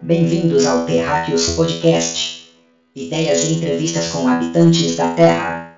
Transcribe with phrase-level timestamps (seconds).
[0.00, 2.52] Bem-vindos ao Terráqueos Podcast.
[2.94, 5.76] Ideias e entrevistas com habitantes da Terra.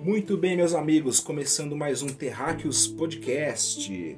[0.00, 4.16] Muito bem, meus amigos, começando mais um Terráqueos Podcast.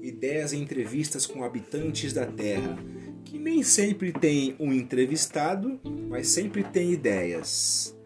[0.00, 2.78] Ideias e entrevistas com habitantes da Terra,
[3.24, 8.00] que nem sempre tem um entrevistado, mas sempre tem ideias.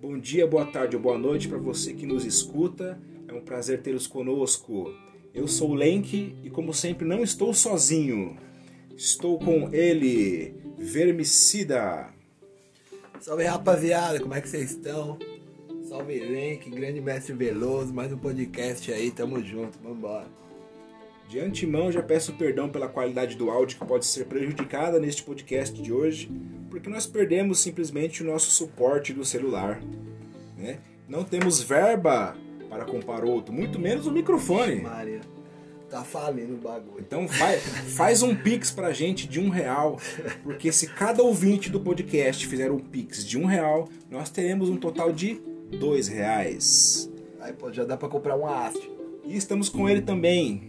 [0.00, 3.00] Bom dia, boa tarde ou boa noite para você que nos escuta.
[3.26, 4.94] É um prazer tê-los conosco.
[5.34, 8.36] Eu sou o Lenk e, como sempre, não estou sozinho.
[8.96, 12.14] Estou com ele, Vermicida.
[13.18, 15.18] Salve rapaziada, como é que vocês estão?
[15.88, 20.28] Salve Lenk, grande mestre Veloso, mais um podcast aí, tamo junto, vambora.
[21.28, 25.78] De antemão, já peço perdão pela qualidade do áudio que pode ser prejudicada neste podcast
[25.80, 26.30] de hoje,
[26.70, 29.78] porque nós perdemos simplesmente o nosso suporte do celular.
[30.56, 30.78] Né?
[31.06, 32.34] Não temos verba
[32.70, 34.80] para comprar outro, muito menos o microfone.
[34.80, 35.20] Maria,
[35.90, 37.04] tá falindo o bagulho.
[37.06, 37.62] Então faz,
[37.94, 40.00] faz um pix pra gente de um real,
[40.42, 44.78] porque se cada ouvinte do podcast fizer um pix de um real, nós teremos um
[44.78, 45.42] total de
[45.78, 47.12] dois reais.
[47.38, 48.90] Aí pô, já dá pra comprar uma haste.
[49.24, 50.67] E estamos com ele também,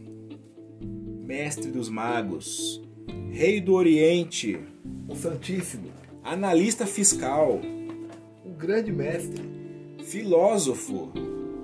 [1.30, 2.82] mestre dos magos,
[3.30, 4.60] rei do Oriente,
[5.08, 5.92] O Santíssimo,
[6.24, 7.62] analista fiscal,
[8.44, 9.44] o grande mestre,
[10.04, 11.12] filósofo,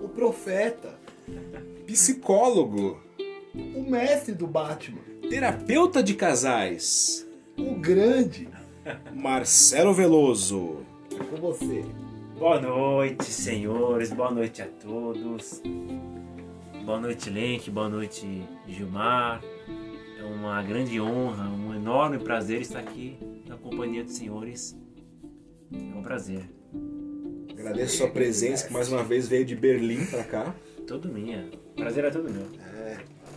[0.04, 1.00] o profeta,
[1.88, 3.02] psicólogo,
[3.56, 7.28] o mestre do Batman, terapeuta de casais,
[7.58, 8.48] o grande.
[9.16, 10.86] Marcelo Veloso.
[11.12, 11.84] É com você.
[12.38, 14.14] Boa noite, senhores.
[14.14, 15.64] Boa noite a todos.
[16.86, 17.72] Boa noite, Lenk.
[17.72, 19.42] Boa noite, Gilmar.
[20.46, 24.78] É uma grande honra, um enorme prazer estar aqui na companhia dos senhores.
[25.74, 26.48] É um prazer.
[27.50, 31.50] Agradeço sua presença, que mais uma vez veio de Berlim para cá, Todo minha.
[31.76, 32.46] Prazer é todo meu.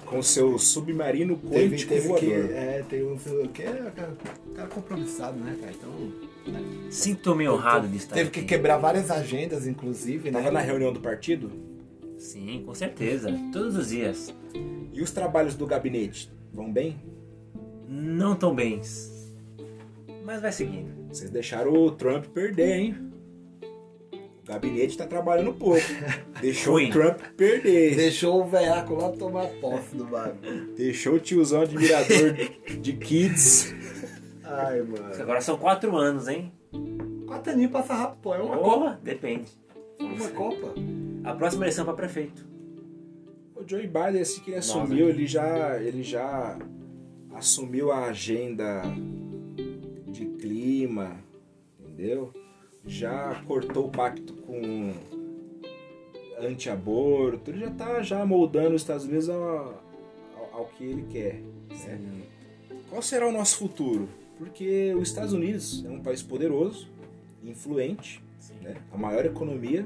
[0.04, 2.26] com seu submarino Teve, quântico teve que.
[2.26, 2.50] voador.
[2.52, 3.16] É, tem um.
[3.54, 4.16] Que é cara,
[4.54, 5.72] cara compromissado, né, cara?
[5.72, 6.90] Então.
[6.90, 8.40] Sinto-me honrado de estar Teve aqui.
[8.40, 10.50] que quebrar várias agendas, inclusive, né?
[10.50, 11.50] Na reunião do partido?
[12.18, 13.32] Sim, com certeza.
[13.50, 14.34] Todos os dias.
[14.92, 16.30] E os trabalhos do gabinete?
[16.52, 17.00] Vão bem?
[17.86, 18.80] Não tão bem.
[20.24, 21.08] Mas vai seguindo.
[21.08, 23.12] Vocês deixaram o Trump perder, hein?
[24.42, 25.80] O gabinete tá trabalhando pouco.
[26.40, 27.96] Deixou o Trump perder.
[27.96, 30.74] Deixou o velhaco lá tomar posse do bagulho.
[30.74, 32.34] Deixou o tiozão admirador
[32.80, 33.74] de kids.
[34.44, 35.14] Ai, mano.
[35.20, 36.52] Agora são quatro anos, hein?
[37.26, 38.34] Quatro aninhos passa rápido, pô.
[38.34, 39.00] É uma Opa, Copa.
[39.02, 39.50] Depende.
[40.00, 40.74] Uma Copa.
[41.24, 42.46] A próxima eleição para prefeito.
[43.60, 46.58] O Joe Biden, assim que ele Nossa, assumiu, que- ele já, ele já
[47.34, 48.82] assumiu a agenda
[50.06, 51.16] de clima,
[51.80, 52.32] entendeu?
[52.86, 54.92] Já cortou o pacto com
[56.40, 59.42] anti-aborto, ele já tá já moldando os Estados Unidos ao,
[60.36, 61.40] ao- ao que ele quer.
[61.86, 62.22] né?
[62.88, 64.08] Qual será o nosso futuro?
[64.38, 66.88] Porque os Estados Unidos é um país poderoso,
[67.44, 68.22] influente,
[68.62, 68.76] né?
[68.92, 69.84] a maior economia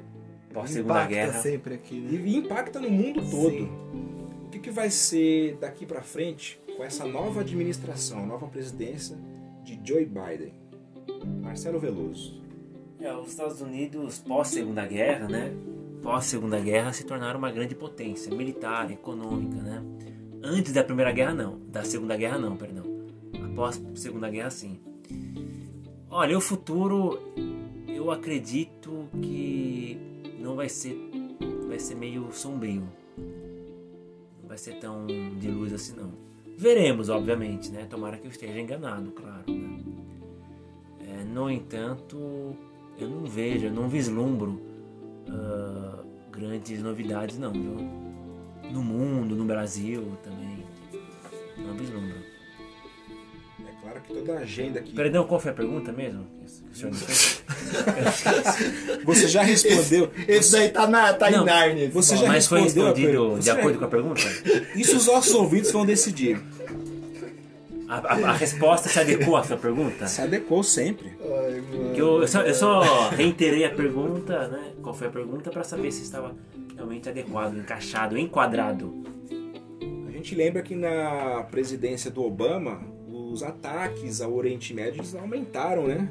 [0.52, 1.40] Pós-segunda Impacta guerra.
[1.40, 2.22] sempre aqui, né?
[2.24, 3.50] e impacta no mundo todo.
[3.50, 3.70] Sim.
[4.46, 9.16] O que, que vai ser daqui pra frente com essa nova administração, nova presidência
[9.64, 10.52] de Joe Biden?
[11.40, 12.40] Marcelo Veloso.
[13.00, 15.52] É, os Estados Unidos, pós-segunda guerra, né?
[16.02, 19.82] Pós-segunda guerra, se tornaram uma grande potência militar, econômica, né?
[20.42, 21.58] Antes da primeira guerra, não.
[21.68, 22.84] Da segunda guerra, não, perdão.
[23.44, 24.80] Após segunda guerra, sim.
[26.10, 27.18] Olha, o futuro,
[27.88, 29.71] eu acredito que
[30.52, 30.98] não vai ser,
[31.66, 32.86] vai ser meio sombrio.
[33.16, 36.12] Não vai ser tão de luz assim, não.
[36.58, 37.86] Veremos, obviamente, né?
[37.88, 39.80] Tomara que eu esteja enganado, claro, né?
[41.08, 42.54] É, no entanto,
[42.98, 44.60] eu não vejo, eu não vislumbro
[45.30, 47.76] ah, grandes novidades não, viu?
[48.70, 50.66] No mundo, no Brasil também.
[51.56, 52.21] Não vislumbro.
[53.82, 54.92] Claro que toda a agenda aqui.
[54.94, 56.24] Perdão, qual foi a pergunta mesmo?
[59.04, 60.10] Você já respondeu.
[60.26, 61.90] Esse daí tá, na, tá Não, em Narnia.
[61.90, 64.20] você já Mas foi respondeu a respondido de acordo com a pergunta?
[64.76, 66.40] Isso os nossos ouvintes vão decidir.
[67.88, 70.06] A, a- a resposta se adequou à sua pergunta?
[70.06, 71.12] Se adequou sempre.
[71.20, 71.62] Ai,
[71.94, 74.72] eu, eu só, eu só reiterei a pergunta, né?
[74.82, 76.34] Qual foi a pergunta para saber se estava
[76.74, 79.02] realmente adequado, encaixado, enquadrado.
[80.08, 82.80] A gente lembra que na presidência do Obama,
[83.32, 86.08] os ataques ao Oriente Médio aumentaram, né?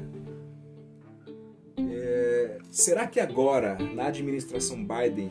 [1.78, 5.30] É, será que agora, na administração Biden,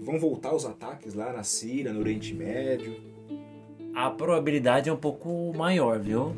[0.00, 2.94] vão voltar os ataques lá na Síria, no Oriente Médio?
[3.94, 6.34] A probabilidade é um pouco maior, viu?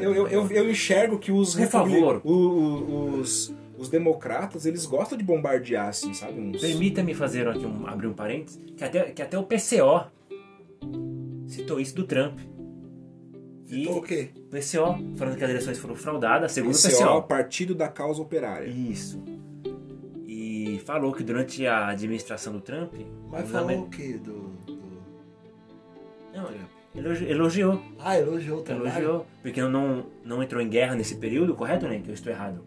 [0.00, 2.20] Eu, eu, eu, eu enxergo que os, favor.
[2.24, 6.40] o- o- os, os democratas, eles gostam de bombardear, assim, sabe?
[6.40, 6.60] Uns...
[6.60, 10.06] Permita-me fazer aqui um, abrir um parênteses, que até, que até o PCO
[11.46, 12.40] citou isso do Trump.
[13.68, 14.30] E Citou o quê?
[14.50, 17.22] PCO, falando que as eleições foram fraudadas, segundo o PCO, PCO.
[17.24, 18.66] Partido da Causa Operária.
[18.66, 19.22] Isso.
[20.26, 22.94] E falou que durante a administração do Trump.
[23.30, 24.48] Mas falou amer- o quê do.
[24.66, 24.78] do-
[26.34, 26.48] Não,
[26.94, 27.82] elogi- elogiou.
[27.98, 28.88] Ah, elogiou o trabalho.
[28.88, 29.26] Elogiou.
[29.42, 32.00] Porque não, não entrou em guerra nesse período, correto, né?
[32.02, 32.64] Que eu estou errado.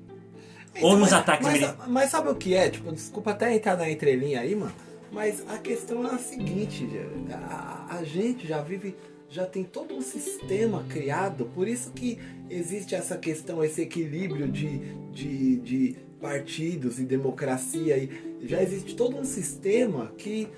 [0.75, 2.69] Então, uns mas- ataques mas, mili- mas sabe o que é?
[2.69, 4.71] Tipo, desculpa até entrar na entrelinha aí, mano.
[5.11, 6.87] Mas a questão é a seguinte,
[7.33, 8.95] a, a gente já vive,
[9.31, 12.19] já tem todo um sistema criado, por isso que
[12.49, 14.79] existe essa questão, esse equilíbrio de,
[15.13, 17.97] de, de partidos e democracia.
[17.97, 20.49] E já existe todo um sistema que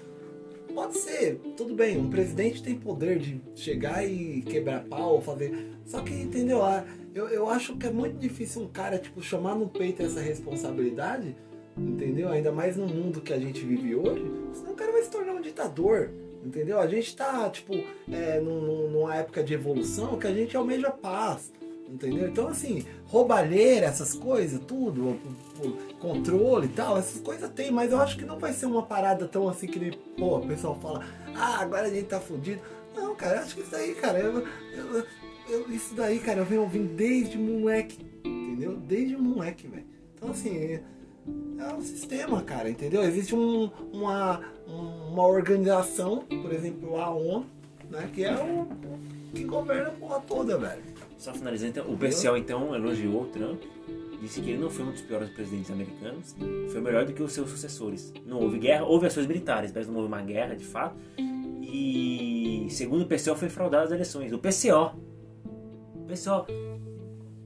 [0.73, 5.69] pode ser, tudo bem, um presidente tem poder de chegar e quebrar pau, fazer.
[5.85, 6.63] Só que, entendeu?
[6.63, 6.83] Ah,
[7.13, 11.35] Eu, eu acho que é muito difícil um cara, tipo, chamar no peito essa responsabilidade,
[11.77, 12.29] entendeu?
[12.29, 14.25] Ainda mais no mundo que a gente vive hoje,
[14.55, 16.09] senão o cara vai se tornar um ditador.
[16.44, 16.80] Entendeu?
[16.80, 17.74] A gente tá, tipo,
[18.12, 21.51] é, num- num- numa época de evolução que a gente almeja paz.
[21.90, 22.28] Entendeu?
[22.28, 25.18] Então, assim, roubalheira, essas coisas, tudo,
[26.00, 29.28] controle e tal, essas coisas tem, mas eu acho que não vai ser uma parada
[29.28, 31.06] tão assim que nem, pô, o pessoal fala,
[31.36, 32.62] ah, agora a gente tá fudido.
[32.95, 35.06] Não, cara, acho que isso daí, cara, eu, eu-
[35.50, 38.75] eu- isso daí, cara, eu venho ouvindo desde moleque, entendeu?
[38.75, 39.86] Desde moleque, velho.
[40.16, 40.84] Então, assim, é
[41.60, 43.01] é um sistema, cara, entendeu?
[43.04, 44.42] Existe um- uma,
[45.13, 47.45] uma organização, por exemplo, a ONU,
[47.89, 48.68] né, que é o
[49.33, 50.81] que governa a porra toda, velho.
[51.19, 53.62] Só finalizando, então, o PCO então elogiou o Trump,
[54.19, 56.36] disse que ele não foi um dos piores presidentes americanos,
[56.71, 58.12] foi melhor do que os seus sucessores.
[58.25, 60.95] Não houve guerra, houve ações militares, mas não houve uma guerra de fato.
[61.62, 64.33] E segundo o PCO foi fraudado as eleições.
[64.33, 64.95] O PCO.
[65.95, 66.72] O PCO.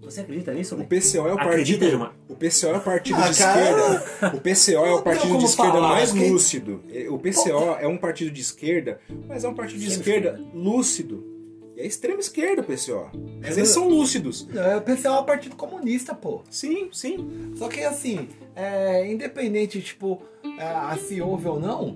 [0.09, 0.75] Você acredita nisso?
[0.75, 0.85] O Lê?
[0.85, 1.89] PCO é o Acredita, partido.
[1.89, 2.15] Gilmar?
[2.29, 4.37] O PCO é o partido Ah, de cara, esquerda.
[4.37, 6.83] O PCO é o partido de esquerda falar, mais quem- lúcido.
[7.09, 11.35] O PCO é um partido de esquerda, mas é um partido de esquerda lúcido.
[11.77, 13.11] É extrema esquerda o PCO.
[13.39, 14.47] Mas É eles são lúcidos.
[14.55, 16.41] É, O PCO é o Partido Comunista, pô.
[16.49, 17.51] Sim, sim.
[17.55, 20.19] Só que assim, é, independente, tipo,
[20.59, 21.93] é, se houve ou não,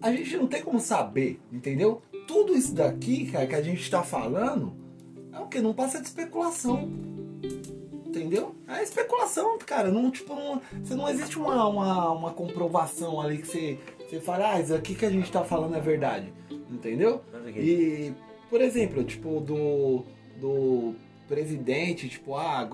[0.00, 2.00] a gente não tem como saber, entendeu?
[2.28, 4.72] Tudo isso daqui, cara, que a gente tá falando,
[5.32, 5.60] é o que?
[5.60, 6.88] Não passa de especulação.
[8.08, 8.54] Entendeu?
[8.66, 9.90] É especulação, cara.
[9.90, 13.78] Não, tipo, não, você não existe uma, uma, uma comprovação ali que você,
[14.08, 16.32] você fala, ah, isso aqui que a gente tá falando é verdade.
[16.70, 17.22] Entendeu?
[17.60, 18.14] E,
[18.48, 20.04] por exemplo, tipo, do,
[20.40, 20.94] do
[21.28, 22.66] presidente, tipo, ah,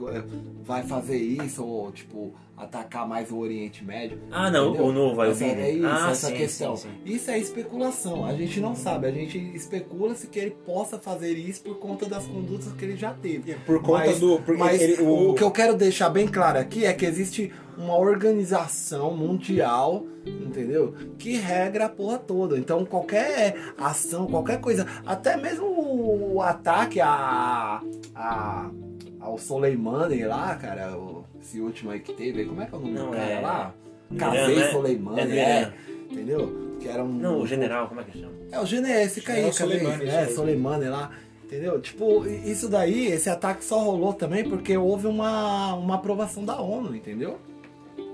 [0.62, 4.18] vai fazer isso, ou, tipo, atacar mais o Oriente Médio.
[4.30, 4.86] Ah, não, entendeu?
[4.86, 5.60] o novo o essa, Biden.
[5.64, 6.76] É isso, Ah, essa sim, questão.
[6.76, 7.12] sim, sim.
[7.14, 11.62] Isso é especulação, a gente não sabe, a gente especula-se que ele possa fazer isso
[11.62, 13.54] por conta das condutas que ele já teve.
[13.66, 14.40] Por conta Mas- do.
[14.58, 15.34] Mas ele- o...
[15.34, 20.94] que eu quero deixar bem claro aqui é que existe uma organização mundial, entendeu?
[21.18, 22.56] Que regra a porra toda.
[22.56, 27.82] Então qualquer ação, qualquer coisa, até mesmo o ataque a,
[28.14, 28.70] a
[29.24, 32.80] ao Soleimani lá, cara, o- esse último aí que teve, como é que é o
[32.80, 33.74] nome Não, do cara é- lá?
[34.18, 34.70] Cavei né?
[34.70, 35.72] Soleimani, É é,
[36.10, 36.76] entendeu?
[36.80, 38.32] Que era um Não, o general, como é que chama?
[38.52, 40.34] é, o Gene, esse General aí, Soleimani, Soleimani, é, isso aí.
[40.36, 41.10] Soleimani lá,
[41.44, 41.80] entendeu?
[41.80, 46.94] Tipo, isso daí, esse ataque só rolou também porque houve uma, uma aprovação da ONU,
[46.94, 47.38] entendeu?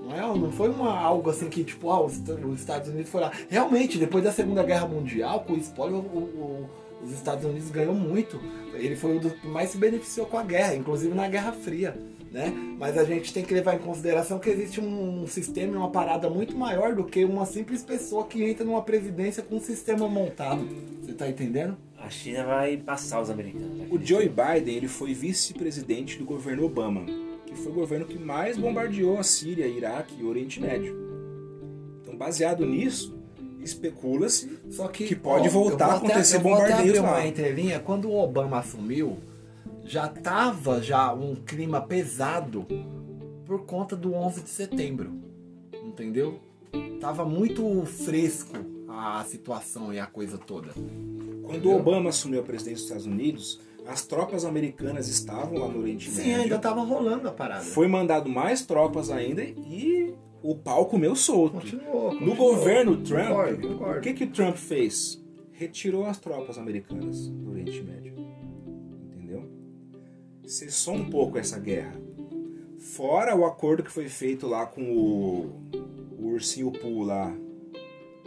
[0.03, 3.27] Não, é, não foi uma, algo assim que, tipo, ah, os, os Estados Unidos foram
[3.27, 3.33] lá.
[3.49, 6.69] Realmente, depois da Segunda Guerra Mundial, com o spoiler, o- o-
[7.03, 8.39] os Estados Unidos ganhou muito.
[8.73, 11.97] Ele foi o do que mais se beneficiou com a guerra, inclusive na Guerra Fria.
[12.31, 12.49] Né?
[12.79, 15.91] Mas a gente tem que levar em consideração que existe um, um sistema e uma
[15.91, 20.07] parada muito maior do que uma simples pessoa que entra numa presidência com um sistema
[20.07, 20.65] montado.
[21.01, 21.75] Você tá entendendo?
[21.97, 23.91] A China vai passar os americanos.
[23.91, 27.05] O Joe Biden ele foi vice-presidente do governo Obama,
[27.45, 30.95] que foi o governo que mais bombardeou a Síria, Iraque e Oriente Médio.
[32.01, 33.20] Então, baseado nisso,
[33.63, 37.11] especula-se Só que, Que pode ó, voltar a acontecer eu vou até bombardeios lá.
[37.11, 37.79] uma entrelinha.
[37.79, 39.17] Quando o Obama assumiu,
[39.83, 42.65] já tava já um clima pesado
[43.45, 45.11] por conta do 11 de setembro.
[45.83, 46.39] Entendeu?
[46.99, 48.53] Tava muito fresco
[48.87, 50.69] a situação e a coisa toda.
[51.43, 55.79] Quando o Obama assumiu a presidência dos Estados Unidos, as tropas americanas estavam lá no
[55.79, 56.43] Oriente Sim, Médio.
[56.43, 57.63] ainda tava rolando a parada.
[57.63, 61.53] Foi mandado mais tropas ainda e o pau comeu solto.
[61.55, 62.35] Continuou, No continuou.
[62.55, 63.99] governo Trump, Concordo, concordo.
[63.99, 65.21] o que, que o Trump fez?
[65.51, 68.15] Retirou as tropas americanas do Oriente Médio.
[69.13, 69.43] Entendeu?
[70.45, 71.93] Cessou um pouco essa guerra.
[72.79, 75.61] Fora o acordo que foi feito lá com o,
[76.19, 77.31] o ursinho Poo lá,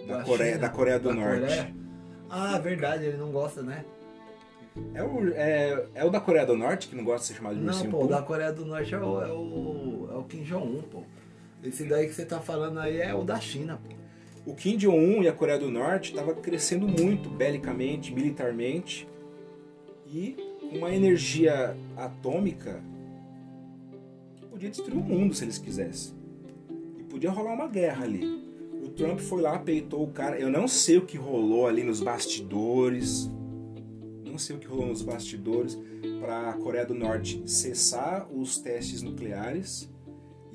[0.07, 1.41] da, Coreia, China, da Coreia do da Norte.
[1.41, 1.75] Coreia.
[2.31, 3.85] Ah, verdade, ele não gosta, né?
[4.93, 7.57] É o, é, é o da Coreia do Norte que não gosta de ser chamado
[7.57, 8.07] de Não, ursinho pô, Poo?
[8.07, 11.03] o da Coreia do Norte é o, é o, é o Kim Jong-un, pô.
[11.65, 13.95] Esse daí que você tá falando aí é o da China, pô.
[14.47, 19.09] O Kim Jong-un e a Coreia do Norte estavam crescendo muito belicamente, militarmente
[20.07, 20.37] e
[20.71, 22.83] uma energia atômica
[24.37, 26.15] que podia destruir o mundo se eles quisessem.
[26.99, 28.23] E podia rolar uma guerra ali.
[28.85, 30.39] O Trump foi lá, peitou o cara.
[30.39, 33.31] Eu não sei o que rolou ali nos bastidores.
[34.23, 35.79] Não sei o que rolou nos bastidores
[36.21, 39.89] para a Coreia do Norte cessar os testes nucleares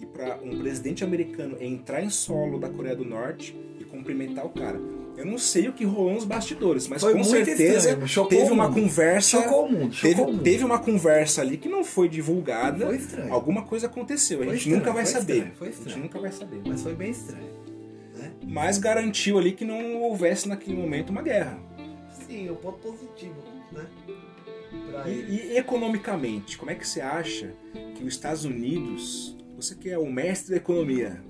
[0.02, 4.50] e para um presidente americano entrar em solo da Coreia do Norte e cumprimentar o
[4.50, 4.80] cara.
[5.18, 8.72] Eu não sei o que rolou nos bastidores, mas Foi com certeza estranho, teve uma
[8.72, 9.42] conversa.
[9.42, 10.44] Chocou o mundo, chocou teve, mundo.
[10.44, 12.86] teve uma conversa ali que não foi divulgada.
[12.86, 13.34] Foi estranho.
[13.34, 14.42] Alguma coisa aconteceu.
[14.42, 15.34] A gente estranho, nunca vai foi saber.
[15.34, 16.04] estranho, foi A gente estranho.
[16.04, 16.62] nunca vai saber.
[16.66, 17.50] Mas foi bem estranho.
[18.16, 18.32] Né?
[18.48, 21.60] Mas garantiu ali que não houvesse naquele momento uma guerra.
[22.26, 23.36] Sim, o ponto positivo,
[23.74, 23.86] né?
[25.06, 27.54] E, e economicamente, como é que você acha
[27.96, 31.22] que os Estados Unidos, você que é o mestre da economia,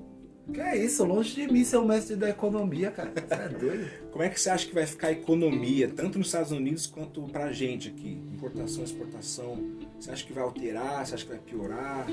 [0.53, 3.12] Que é isso, longe de mim ser o mestre da economia, cara.
[3.15, 3.89] Você é doido?
[4.12, 7.21] como é que você acha que vai ficar a economia, tanto nos Estados Unidos quanto
[7.27, 8.17] pra gente aqui?
[8.33, 9.57] Importação, exportação.
[10.00, 11.05] Você acha que vai alterar?
[11.05, 12.07] Você acha que vai piorar?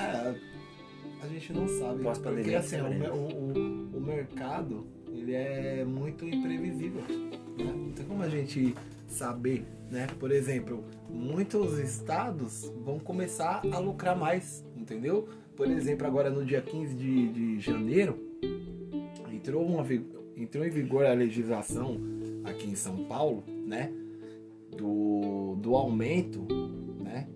[0.00, 0.34] É,
[1.22, 2.02] a gente não sabe.
[2.02, 7.02] Pós-pandemia, Porque assim, mer- o, o, o mercado, ele é muito imprevisível.
[7.08, 7.38] Né?
[7.64, 8.74] Não tem como a gente
[9.12, 10.06] saber, né?
[10.18, 15.28] Por exemplo, muitos estados vão começar a lucrar mais, entendeu?
[15.56, 18.18] Por exemplo, agora no dia 15 de, de janeiro,
[19.32, 19.84] entrou, uma,
[20.36, 22.00] entrou em vigor a legislação
[22.44, 23.92] aqui em São Paulo, né?
[24.76, 26.46] Do, do aumento,
[26.98, 27.28] né?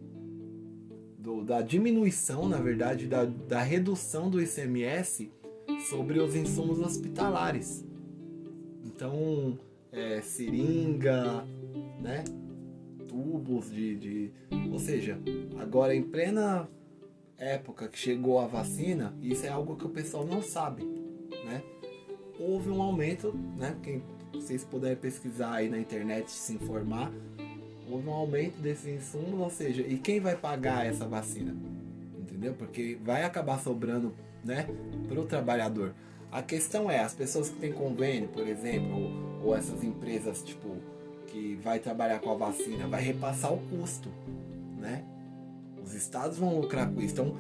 [1.19, 5.31] do- da diminuição, na verdade, da, da redução do ICMS
[5.91, 7.85] sobre os insumos hospitalares.
[8.85, 9.59] Então,
[9.93, 11.45] é, seringa,
[12.01, 12.25] né?
[13.09, 14.33] Tubos de, de.
[14.71, 15.19] Ou seja,
[15.59, 16.69] agora em plena
[17.39, 20.85] época que chegou a vacina, isso é algo que o pessoal não sabe,
[21.45, 21.63] né?
[22.39, 23.77] Houve um aumento, né?
[23.83, 27.13] Quem vocês puderem pesquisar aí na internet se informar,
[27.91, 31.57] houve um aumento desses insumos, ou seja, e quem vai pagar essa vacina?
[32.19, 32.55] Entendeu?
[32.55, 34.67] Porque vai acabar sobrando, né,
[35.09, 35.95] para o trabalhador.
[36.31, 40.77] A questão é, as pessoas que têm convênio, por exemplo, ou, ou essas empresas tipo
[41.37, 44.09] que vai trabalhar com a vacina, vai repassar o custo,
[44.79, 45.05] né?
[45.85, 47.13] Os estados vão lucrar com isso.
[47.13, 47.37] Então,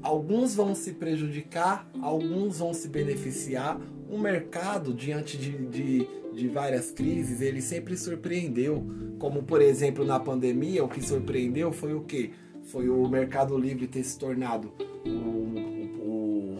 [0.00, 3.78] alguns vão se prejudicar, alguns vão se beneficiar.
[4.08, 8.84] O mercado, diante de, de, de várias crises, ele sempre surpreendeu.
[9.18, 12.30] Como, por exemplo, na pandemia, o que surpreendeu foi o quê?
[12.66, 14.72] Foi o Mercado Livre ter se tornado
[15.04, 15.10] o,
[16.06, 16.58] o-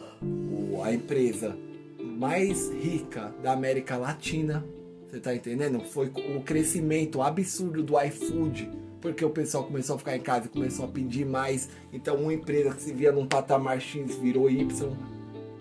[0.76, 1.56] o- a empresa
[2.02, 4.64] mais rica da América Latina.
[5.10, 5.80] Você tá entendendo?
[5.80, 10.48] Foi o crescimento absurdo do iFood, porque o pessoal começou a ficar em casa e
[10.48, 11.68] começou a pedir mais.
[11.92, 14.96] Então, uma empresa que se via num patamar X virou Y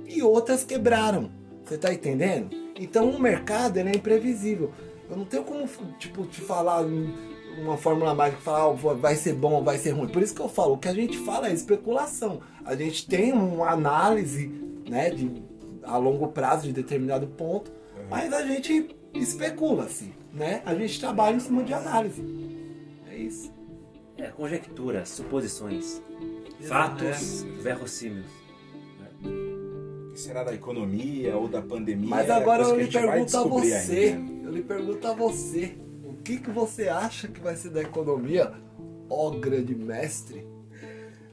[0.08, 1.32] e outras quebraram.
[1.66, 2.56] Você tá entendendo?
[2.80, 4.72] Então, o mercado é imprevisível.
[5.10, 7.12] Eu não tenho como tipo te falar um-
[7.60, 10.08] uma fórmula mágica, falar "Ah, vai ser bom ou vai ser ruim.
[10.08, 12.42] Por isso que eu falo, o que a gente fala é especulação.
[12.64, 14.48] A gente tem uma análise,
[14.88, 15.32] né, de
[15.84, 17.72] a longo prazo de determinado ponto,
[18.10, 20.62] mas a gente especula assim, né?
[20.66, 22.24] A gente trabalha em cima de análise.
[23.10, 23.52] É isso.
[24.18, 26.02] É, conjecturas, suposições,
[26.62, 28.30] fatos verossímiles.
[29.24, 32.10] O que será da economia ou da pandemia?
[32.10, 34.48] Mas é agora eu a lhe pergunto a descobrir você, ainda.
[34.48, 38.54] eu lhe pergunto a você, o que, que você acha que vai ser da economia,
[39.10, 40.46] ó grande mestre?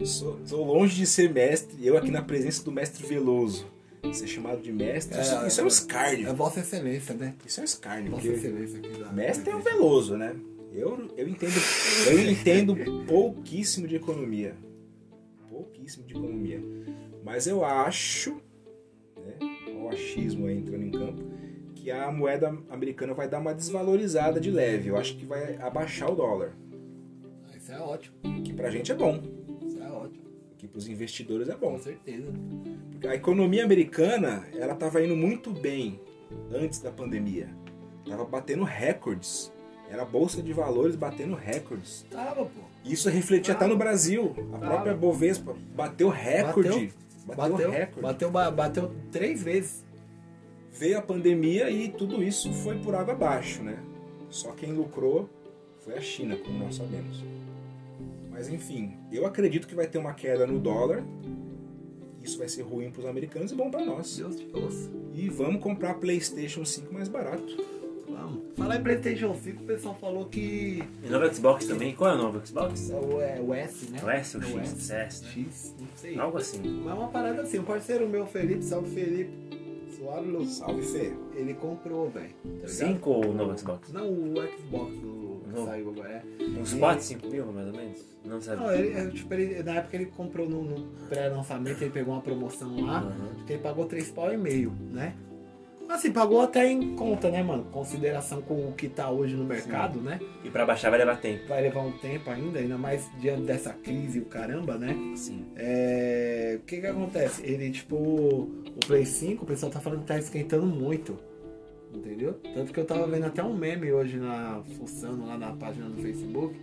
[0.05, 3.66] Sou, sou longe de ser mestre, eu aqui na presença do mestre Veloso.
[4.15, 6.29] Ser chamado de mestre, isso, isso é um escárnio.
[6.29, 7.35] É Vossa Excelência, né?
[7.45, 10.35] Isso é um escárnio, Vossa Excelência aqui mestre é o Veloso, né?
[10.73, 11.55] Eu, eu entendo
[12.11, 14.55] eu entendo pouquíssimo de economia.
[15.49, 16.61] Pouquíssimo de economia.
[17.25, 18.37] Mas eu acho,
[19.17, 19.35] né,
[19.75, 21.23] o achismo aí entrando em campo,
[21.75, 24.91] que a moeda americana vai dar uma desvalorizada de leve.
[24.91, 26.55] Eu acho que vai abaixar o dólar.
[27.57, 29.23] Isso é ótimo, Que pra gente é bom.
[29.67, 30.25] isso é ótimo,
[30.76, 31.78] Pros investidores é com bom.
[31.78, 32.26] certeza.
[33.09, 35.99] A economia americana, ela estava indo muito bem
[36.52, 37.49] antes da pandemia.
[38.06, 39.50] Tava batendo recordes.
[39.88, 42.04] Era a bolsa de valores batendo recordes.
[42.11, 42.61] Tava, pô.
[42.85, 44.35] Isso refletia até no Brasil.
[44.52, 44.66] A Tava.
[44.66, 46.92] própria Bovespa bateu recorde.
[47.26, 48.00] Bateu, Bateu, recorde.
[48.02, 49.83] bateu, ba- bateu três vezes.
[50.73, 53.78] Veio a pandemia e tudo isso foi por água abaixo, né?
[54.28, 55.26] Só quem lucrou
[55.80, 57.25] foi a China, como nós sabemos.
[58.37, 61.02] Mas enfim, eu acredito que vai ter uma queda no dólar.
[62.23, 64.14] Isso vai ser ruim para os americanos e bom para nós.
[64.19, 64.90] Deus te ouça.
[65.14, 67.57] E vamos comprar PlayStation 5 mais barato.
[68.07, 68.43] Vamos.
[68.55, 70.83] Falar em Playstation 5, o pessoal falou que.
[71.02, 71.95] E novo Xbox também.
[71.95, 72.90] Qual é o novo Xbox?
[72.90, 74.00] É o, é o S, né?
[74.05, 75.31] O S, o É X, S, né?
[75.31, 76.19] X, não sei.
[76.19, 76.61] Algo assim.
[76.85, 79.31] Mas é uma parada assim, um parceiro meu, Felipe, salve Felipe.
[79.97, 80.45] Suave Lu.
[80.45, 81.12] Salve, Fê.
[81.35, 82.35] Ele comprou, velho.
[82.43, 82.69] Tá ligado?
[82.69, 83.93] 5 ou o novo Xbox?
[83.93, 85.16] Não, o Xbox o
[85.65, 86.09] que saiu agora.
[86.39, 86.45] É.
[86.61, 87.99] Uns E- 4, 5 mil, mais ou menos?
[88.25, 88.63] Não sabe.
[88.63, 92.21] Não, ele, é, tipo, ele- na época ele comprou no, no pré-lançamento, ele pegou uma
[92.23, 93.45] promoção lá, Uhum.
[93.45, 95.15] que ele pagou 3 pau e meio, né?
[95.89, 97.63] Assim, pagou até em conta, né, mano?
[97.71, 100.19] Consideração com o que tá hoje no mercado, né?
[100.43, 101.47] E pra baixar vai levar tempo.
[101.47, 104.97] Vai levar um tempo ainda, ainda mais diante dessa crise o caramba, né?
[105.15, 105.45] Sim.
[105.55, 107.41] É, O que que acontece?
[107.47, 111.17] Ele, tipo, o Play 5, o pessoal tá falando que tá esquentando muito.
[111.97, 112.35] Entendeu?
[112.55, 115.97] Tanto que eu tava vendo até um meme hoje na fuçando lá na página do
[116.03, 116.55] Facebook.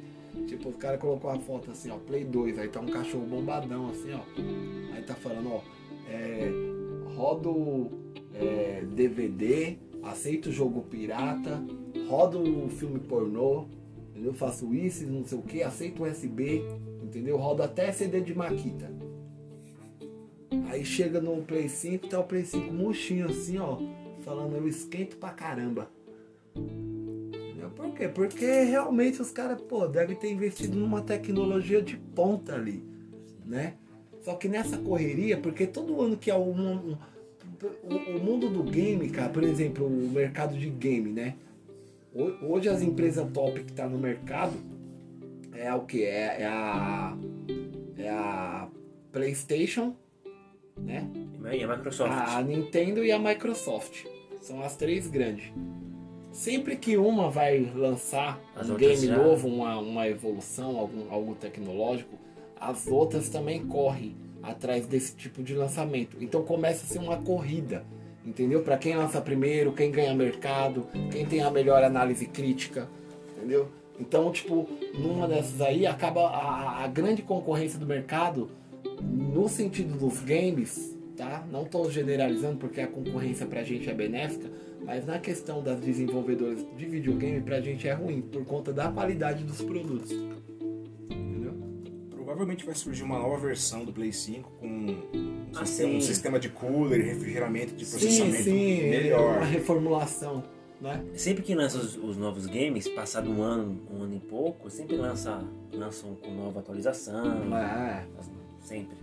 [0.47, 3.89] Tipo, o cara colocou a foto assim, ó, Play 2, aí tá um cachorro bombadão
[3.89, 4.21] assim, ó.
[4.95, 5.61] Aí tá falando, ó,
[6.07, 6.51] é,
[7.15, 7.91] rodo
[8.33, 11.63] é, DVD, aceito jogo pirata,
[12.07, 13.65] rodo filme pornô,
[14.11, 14.33] entendeu?
[14.33, 16.63] Faço isso, não sei o que, aceito USB,
[17.03, 17.37] entendeu?
[17.37, 18.91] Rodo até CD de Maquita.
[20.67, 23.77] Aí chega no Play 5, tá o Play 5 murchinho assim, ó,
[24.23, 25.89] falando eu esquento pra caramba.
[27.75, 28.07] Por quê?
[28.07, 32.83] Porque realmente os caras, pô, devem ter investido numa tecnologia de ponta ali,
[33.45, 33.73] né?
[34.21, 36.51] Só que nessa correria, porque todo ano que é um,
[36.91, 36.97] um-
[37.83, 41.35] o, o mundo do game, cara, por exemplo, o mercado de game, né?
[42.13, 44.53] Ho- Hoje as empresas top que tá no mercado
[45.53, 46.03] é o que?
[46.03, 47.17] É, é a.
[47.97, 48.67] É a
[49.11, 49.95] PlayStation,
[50.77, 51.07] né?
[51.51, 52.11] E a Microsoft.
[52.11, 54.05] A Nintendo e a Microsoft.
[54.41, 55.51] São as três grandes.
[56.31, 61.35] Sempre que uma vai lançar As um game já- novo, uma, uma evolução, algum, algo
[61.35, 62.17] tecnológico,
[62.59, 66.17] as outras também correm atrás desse tipo de lançamento.
[66.19, 67.85] Então começa a ser uma corrida,
[68.25, 68.63] entendeu?
[68.63, 72.89] Para quem lança primeiro, quem ganha mercado, quem tem a melhor análise crítica,
[73.37, 73.69] entendeu?
[73.99, 78.49] Então, tipo, numa dessas aí acaba a, a grande concorrência do mercado
[79.01, 81.45] no sentido dos games, tá?
[81.51, 84.49] Não estou generalizando porque a concorrência pra gente é benéfica,
[84.85, 89.43] mas na questão das desenvolvedoras de videogame pra gente é ruim por conta da qualidade
[89.43, 90.11] dos produtos.
[91.09, 91.53] Entendeu?
[92.09, 94.97] Provavelmente vai surgir uma nova versão do Play 5 com um,
[95.55, 95.97] Ah, sistema, sim.
[95.97, 99.37] um sistema de cooler e refrigeramento de Sim, processamento sim, é melhor.
[99.37, 100.43] uma reformulação,
[100.81, 101.03] né?
[101.13, 104.95] Sempre que lança os, os novos games, passado um ano, um ano e pouco, sempre
[104.97, 107.55] lança, lançam com nova atualização.
[107.55, 108.03] É.
[108.61, 108.97] Sempre.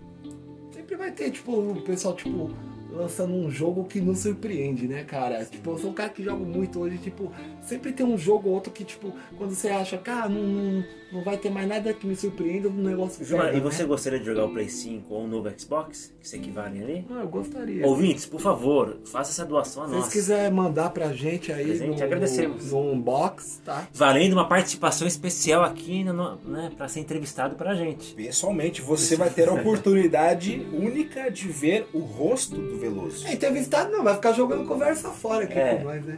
[0.91, 2.51] Sempre vai ter, tipo, o pessoal, tipo,
[2.91, 5.45] lançando um jogo que nos surpreende, né, cara?
[5.45, 8.55] Tipo, eu sou um cara que joga muito hoje, tipo, sempre tem um jogo ou
[8.55, 12.05] outro que, tipo, quando você acha, cara, não, não, não vai ter mais nada que
[12.05, 13.87] me surpreenda, o negócio pega, e você né?
[13.87, 16.13] gostaria de jogar o Play 5 ou o novo Xbox?
[16.19, 17.05] Que se equivalem ali?
[17.09, 17.85] Ah, eu gostaria.
[17.85, 20.13] Ouvintes, por favor, faça essa doação a Se vocês nós.
[20.13, 22.71] quiserem mandar pra gente aí Presente, no, agradecemos.
[22.71, 23.87] no, unbox, tá?
[23.93, 28.13] Valendo uma participação especial aqui no, né, para ser entrevistado pra gente.
[28.13, 33.27] Pessoalmente, você vai ter a oportunidade única de ver o rosto do Veloso.
[33.27, 35.75] É, entrevistado não, vai ficar jogando conversa fora aqui É.
[35.75, 36.17] com nós, né?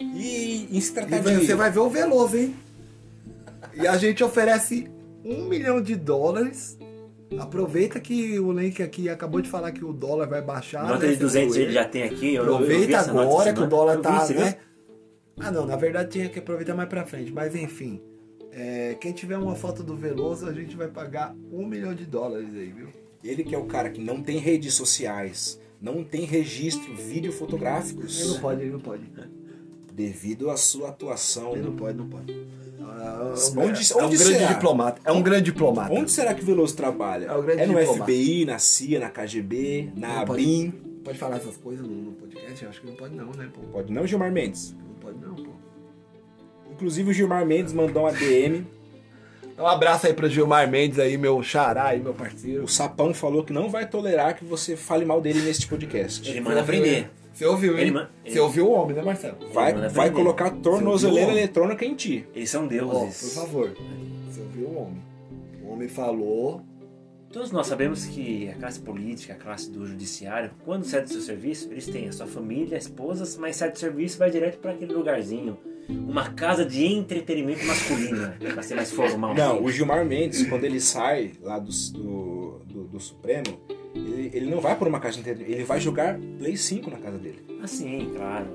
[0.00, 1.46] E em se E tratar vai- de...
[1.46, 2.54] você vai ver o Veloso, hein?
[3.74, 4.90] E a gente oferece
[5.24, 6.76] um milhão de dólares.
[7.38, 10.86] Aproveita que o link aqui acabou de falar que o dólar vai baixar.
[10.86, 12.34] nota né, de 200 segundo ele já tem aqui.
[12.34, 13.66] eu- eu Aproveita nota agora que o semana.
[13.70, 14.56] dólar Eu tá, né?
[15.40, 17.32] Ah, não, na verdade tinha que aproveitar mais pra frente.
[17.32, 18.02] Mas enfim,
[18.50, 22.48] é, quem tiver uma foto do Veloso, a gente vai pagar um milhão de dólares
[22.54, 22.88] aí, viu?
[23.22, 27.32] Ele que é o cara que não tem redes sociais, não tem registro vídeo Ele
[27.38, 29.02] fotográficos, não pode, ele não pode.
[29.92, 31.52] devido à sua atuação.
[31.52, 32.46] Ele não pode, não pode.
[32.80, 34.52] Ah, Onde- é um onde grande será?
[34.52, 35.00] diplomata.
[35.04, 35.92] É um grande diplomata.
[35.92, 37.26] Onde será que o Veloso trabalha?
[37.26, 37.28] É
[37.62, 38.04] É no diplomata.
[38.04, 40.42] FBI, na CIA, na KGB, na Não pode.
[40.42, 40.70] ABIN?
[41.04, 42.62] Pode falar essas coisas no, no podcast?
[42.62, 43.60] Eu acho que não pode não, né, pô?
[43.72, 44.72] Pode não, Gilmar Mendes?
[44.78, 45.50] Não pode não, pô.
[46.70, 48.66] Inclusive o Gilmar Mendes mandou uma DM.
[49.58, 52.64] Um abraço aí pro Gilmar Mendes aí, meu xará aí, meu parceiro.
[52.64, 56.28] O Sapão falou que não vai tolerar que você fale mal dele neste podcast.
[56.28, 57.10] Ele manda aprender.
[57.34, 57.80] Você ouviu, hein?
[57.82, 59.36] Ele man- Você ouviu o homem, né, Marcelo?
[59.52, 62.26] Vai, vai colocar tornozeleira eletrônica em ti.
[62.34, 63.34] Eles são Ó, por deuses.
[63.34, 63.70] favor.
[64.28, 65.02] Você ouviu o homem.
[65.64, 66.62] O homem falou.
[67.32, 71.22] Todos nós sabemos que a classe política, a classe do judiciário, quando sai do seu
[71.22, 74.72] serviço, eles têm a sua família, a esposa, mas sai do serviço vai direto para
[74.72, 75.56] aquele lugarzinho.
[75.88, 79.34] Uma casa de entretenimento masculino, para ser mais formal.
[79.34, 83.60] Não, o Gilmar Mendes, quando ele sai lá do, do, do- do Supremo,
[83.94, 86.98] ele, ele não vai por uma casa de entretenimento, ele vai jogar Play 5 na
[86.98, 87.44] casa dele.
[87.62, 88.46] Assim, claro.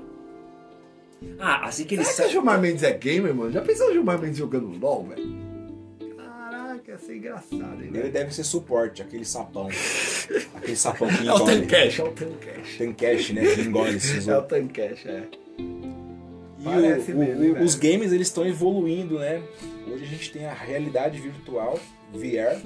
[1.38, 2.32] Ah, assim que ele Será que o sai.
[2.32, 3.52] Gilmar Mendes é gamer, mano?
[3.52, 5.48] Já pensou o Gilmar Mendes jogando LOL, velho?
[6.16, 8.12] Caraca, ia ser engraçado, hein, Ele velho?
[8.12, 9.68] deve ser suporte, aquele sapão.
[10.54, 11.60] aquele sapão que É o engole.
[11.66, 12.76] Tancash, é o Tancash.
[12.78, 13.54] Tem cash, né?
[13.54, 14.42] Que engole esses É o.
[14.42, 15.24] Tancash, é.
[16.68, 19.42] E Parece o- mesmo, o- os games eles estão evoluindo, né?
[19.86, 21.78] Hoje a gente tem a realidade virtual,
[22.12, 22.60] VR.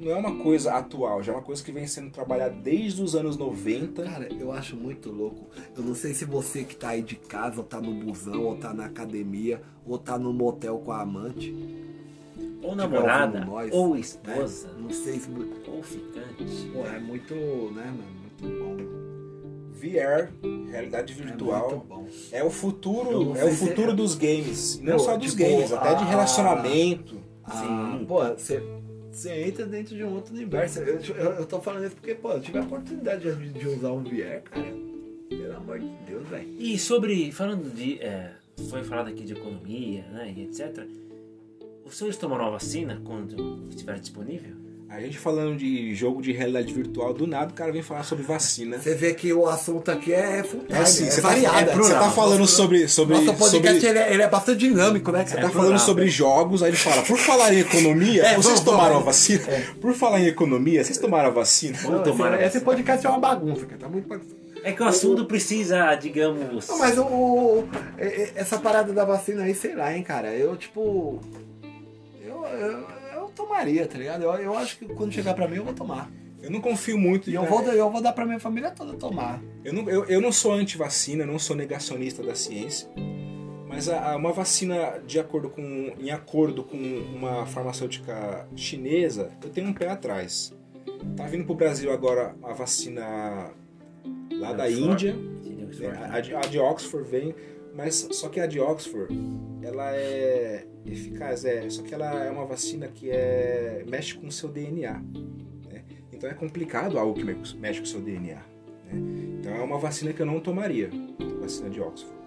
[0.00, 3.14] Não é uma coisa atual, já é uma coisa que vem sendo trabalhada desde os
[3.14, 4.02] anos 90.
[4.02, 5.46] Cara, eu acho muito louco.
[5.76, 8.56] Eu não sei se você que tá aí de casa, ou tá no busão, ou
[8.56, 11.54] tá na academia, ou tá no motel com a amante.
[12.62, 14.00] Ou namorada, nós, ou né?
[14.00, 15.28] esposa, Não sei se.
[15.68, 16.44] ou ficante.
[16.72, 18.20] Pô, é muito, né, mano?
[18.42, 19.09] Muito bom.
[19.80, 20.30] VR,
[20.70, 22.06] realidade É virtual, bom.
[22.30, 24.78] é, o futuro, é o se- futuro dos games.
[24.82, 27.16] Não Pô, só dos tipo, games, até de a- relacionamento.
[27.44, 28.04] Ah, Sim.
[28.06, 28.62] pô, você,
[29.10, 30.80] você entra dentro de um outro universo.
[30.80, 33.92] Eu, eu, eu tô falando isso porque, pô, eu tive a oportunidade de, de usar
[33.92, 34.66] um VR, cara.
[35.28, 36.48] Pelo amor de Deus, velho.
[36.58, 38.32] E sobre, falando de, é,
[38.68, 40.84] foi falado aqui de economia, né, e etc.
[41.84, 44.54] Os senhores tomaram a vacina quando estiver disponível?
[44.92, 48.24] A gente falando de jogo de realidade virtual, do nada o cara vem falar sobre
[48.24, 48.76] vacina.
[48.76, 51.70] Você vê que o assunto aqui é full time, É assim, é você tá, variado,
[51.70, 52.88] é, é você tá falando Nosso- sobre.
[52.88, 55.46] sobre, Nosso podcast sobre ele, é, ele é bastante dinâmico, né, Você cara?
[55.46, 58.88] tá falando sobre jogos, aí ele fala, por falar em economia, É, vocês vamos, tomaram
[58.94, 59.02] vamos.
[59.02, 59.44] a vacina?
[59.80, 61.78] Por falar em economia, vocês tomaram a vacina?
[61.84, 63.80] Não, Vamos tomar esse, esse podcast é uma bagunça, cara.
[63.82, 64.34] Tá muito bagunça.
[64.64, 66.66] É que o assunto precisa, digamos.
[66.68, 70.34] Não, mas o, o- é- é- essa parada da vacina aí, sei lá, hein, cara.
[70.34, 71.20] Eu, tipo.
[72.22, 72.99] Eu, eu
[73.30, 74.22] tomaria, tá ligado?
[74.24, 76.10] Eu, eu acho que quando chegar pra mim eu vou tomar.
[76.42, 77.28] Eu não confio muito.
[77.30, 77.48] E eu né?
[77.48, 79.42] vou, eu vou dar pra minha família toda tomar.
[79.64, 82.88] Eu não, eu, eu não sou anti-vacina, não sou negacionista da ciência.
[83.68, 89.50] Mas a, a- uma vacina de acordo com, em acordo com uma farmacêutica chinesa, eu
[89.50, 90.52] tenho um pé atrás.
[91.16, 93.50] Tá vindo pro Brasil agora a vacina
[94.32, 95.08] lá da Oxford.
[95.08, 95.16] Índia.
[96.10, 97.34] A, de, a de Oxford vem,
[97.74, 99.14] mas só que a de Oxford,
[99.62, 104.32] ela é eficaz, é, só que ela é uma vacina que é mexe com o
[104.32, 104.94] seu DNA,
[105.70, 105.84] né?
[106.12, 108.92] Então é complicado algo que me- mexe com o seu DNA, né?
[109.38, 112.18] Então é uma vacina que eu não tomaria, a vacina de Oxford.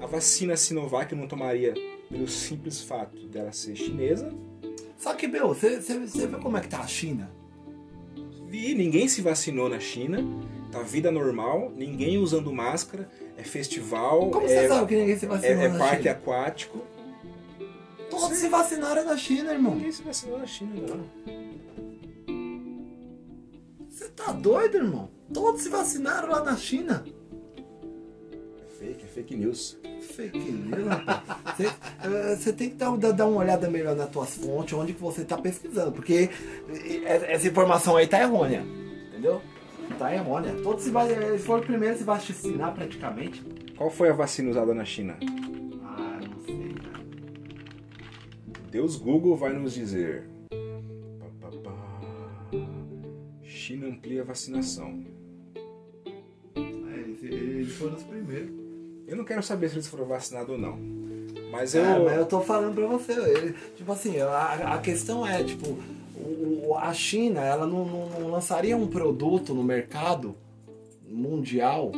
[0.00, 1.74] A vacina Sinovac eu não tomaria
[2.08, 4.32] pelo simples fato dela ser chinesa.
[4.98, 5.78] Só que, meu, você
[6.26, 7.30] vê como é que tá a China?
[8.48, 10.18] Vi, ninguém se vacinou na China,
[10.72, 13.08] tá vida normal, ninguém usando máscara,
[13.38, 16.10] é festival, Como é, você sabe que ninguém se é, vacinou é na parque China?
[16.12, 16.78] aquático.
[18.10, 19.74] Todos se vacinaram na China, irmão.
[19.74, 21.28] Ninguém se vacinou na China, não.
[23.88, 25.10] Você tá doido, irmão?
[25.32, 27.04] Todos se vacinaram lá na China.
[28.60, 29.78] É fake, é fake news.
[30.00, 31.20] Fake news, rapaz.
[32.38, 35.00] Você, eh, tem que dar, dar- dar uma olhada melhor nas tuas fontes, onde que
[35.00, 35.92] você tá pesquisando.
[35.92, 36.30] Porque
[37.04, 38.64] eh, essa informação aí tá errônea.
[39.10, 39.42] Entendeu?
[39.98, 40.54] Tá errônea.
[40.62, 43.42] Todos se eles foram primeiro a se vacinar praticamente.
[43.76, 45.18] Qual foi a vacina usada na China?
[45.82, 47.04] Ah, não sei, cara.
[48.70, 50.28] Deus Google vai nos dizer.
[51.18, 51.72] Pá, pá, pá.
[53.42, 55.04] China amplia a vacinação.
[56.54, 58.50] É, eles, eles foram os primeiros.
[59.08, 60.78] Eu não quero saber se eles foram vacinados ou não.
[61.50, 61.84] Mas eu.
[61.84, 63.52] É, mas eu tô falando pra você.
[63.74, 65.76] tipo assim, a, a questão é, tipo,
[66.24, 70.34] o- a China, ela não, não- não lançaria um produto no mercado
[71.08, 71.92] mundial,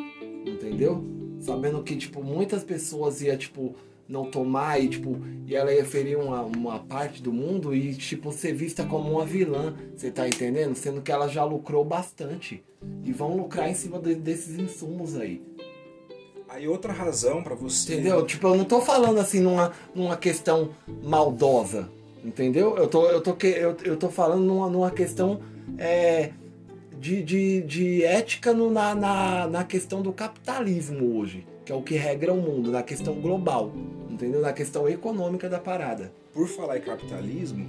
[0.47, 1.03] entendeu?
[1.41, 3.75] Sabendo que, tipo, muitas pessoas ia, tipo,
[4.09, 8.33] não tomar e, tipo, e ela ia ferir uma, uma parte do mundo e, tipo,
[8.33, 10.75] ser vista como uma vilã, você tá entendendo?
[10.75, 12.63] Sendo que ela já lucrou bastante.
[13.05, 15.43] E vão lucrar em cima de- desses insumos aí.
[16.49, 17.95] Aí outra razão pra você.
[17.95, 18.27] Entendeu?
[18.27, 20.71] Tipo, eu não tô falando assim numa, numa questão
[21.03, 21.89] maldosa.
[22.25, 22.77] Entendeu?
[22.77, 25.41] Eu tô, eu tô, que, eu, eu tô falando numa, numa questão
[25.79, 26.31] é,
[26.99, 31.47] de, de, de ética no- na, na, na questão do capitalismo hoje.
[31.65, 33.73] Que é o que regra o mundo, na questão global.
[34.11, 34.41] Entendeu?
[34.43, 36.13] Na questão econômica da parada.
[36.33, 37.67] Por falar em capitalismo,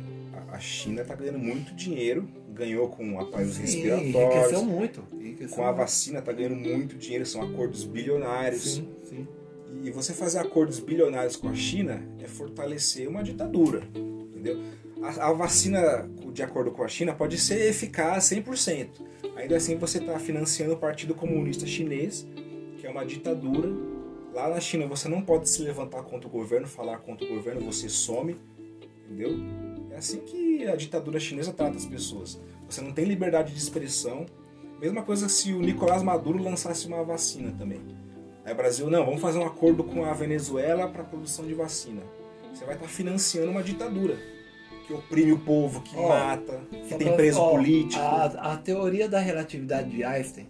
[0.52, 2.28] a- China tá ganhando muito dinheiro.
[2.54, 4.14] Ganhou com aparelhos Sim, respiratórios.
[4.16, 5.04] enriqueceu muito.
[5.14, 8.74] enriqueceu Com a vacina tá ganhando muito dinheiro, são acordos bilionários.
[8.76, 9.28] Sim, sim.
[9.84, 13.82] E você fazer acordos bilionários com a China é fortalecer uma ditadura,
[14.42, 14.60] entendeu?
[15.02, 18.90] A, a vacina, de acordo com a China, pode ser eficaz 100%.
[19.36, 22.28] Ainda assim, você está financiando o Partido Comunista Chinês,
[22.78, 23.70] que é uma ditadura.
[24.34, 27.62] Lá na China, você não pode se levantar contra o governo, falar contra o governo,
[27.62, 28.38] você some,
[29.06, 29.38] entendeu?
[29.92, 32.40] É assim que a ditadura chinesa trata as pessoas.
[32.70, 34.26] Você não tem liberdade de expressão.
[34.80, 37.82] Mesma coisa se o Nicolás Maduro lançasse uma vacina também.
[38.46, 42.02] Aí Brasil, não, vamos fazer um acordo com a Venezuela para produção de vacina.
[42.54, 44.18] Você vai estar financiando uma ditadura
[44.86, 48.02] que oprime o povo, que Ó, mata, que tem preso ó, político.
[48.02, 50.48] A, a teoria da relatividade de Einstein,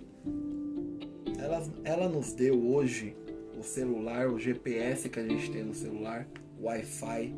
[1.37, 3.15] ela, ela nos deu hoje
[3.57, 6.27] o celular, o GPS que a gente tem no celular,
[6.59, 7.35] o Wi-Fi,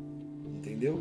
[0.56, 1.00] entendeu?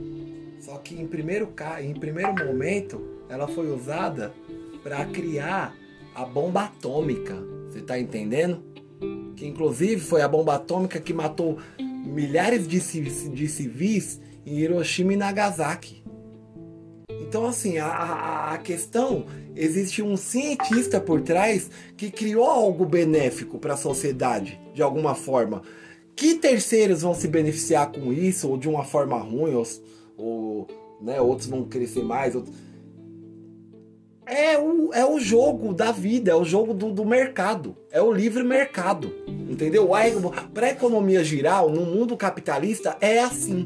[0.60, 4.34] Só que em primeiro, em primeiro momento, ela foi usada
[4.82, 5.76] para criar
[6.14, 7.36] a bomba atômica.
[7.70, 8.74] Você tá entendendo?
[9.36, 11.58] que inclusive foi a bomba atômica que matou
[12.04, 12.80] milhares de,
[13.30, 16.04] de civis em Hiroshima e Nagasaki.
[17.10, 23.58] Então, assim, a, a, a questão: existe um cientista por trás que criou algo benéfico
[23.58, 25.64] para a sociedade, de alguma forma.
[26.16, 29.66] Que terceiros vão se beneficiar com isso, ou de uma forma ruim, ou,
[30.16, 30.68] ou
[31.02, 32.36] né, outros vão crescer mais.
[32.36, 32.56] Outros...
[34.26, 38.12] É, o, é o jogo da vida, é o jogo do, do mercado, é o
[38.12, 39.14] livre mercado.
[39.28, 39.90] Entendeu?
[40.54, 43.66] Para a economia girar, no mundo capitalista, é assim.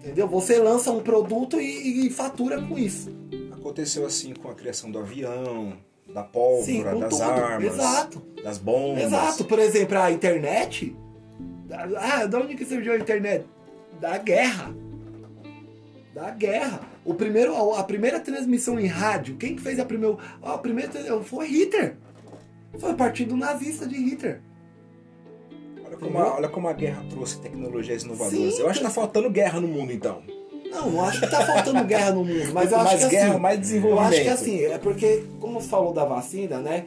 [0.00, 0.28] Entendeu?
[0.28, 3.10] Você lança um produto e, e fatura com isso.
[3.52, 5.74] Aconteceu assim com a criação do avião,
[6.12, 7.22] da pólvora, Sim, das tudo.
[7.22, 8.22] armas, Exato.
[8.42, 9.04] das bombas.
[9.04, 9.44] Exato.
[9.44, 10.96] Por exemplo, a internet.
[11.98, 13.44] Ah, de onde que surgiu a internet?
[14.00, 14.74] Da guerra.
[16.14, 16.95] Da guerra.
[17.06, 20.16] O primeiro, a primeira transmissão em rádio, quem que fez a primeira.
[20.42, 20.90] A primeira
[21.22, 21.96] foi Hitler.
[22.78, 24.42] Foi o partido nazista de Hitler.
[25.86, 28.54] Olha como, a, olha como a guerra trouxe tecnologias inovadoras.
[28.54, 30.20] Sim, eu acho que tá faltando guerra no mundo, então.
[30.68, 33.30] Não, não acho que tá faltando guerra no mundo, mas eu acho mais que guerra,
[33.30, 34.12] assim, mais Eu desenvolvimento.
[34.12, 36.86] acho que assim, é porque, como você falou da vacina, né?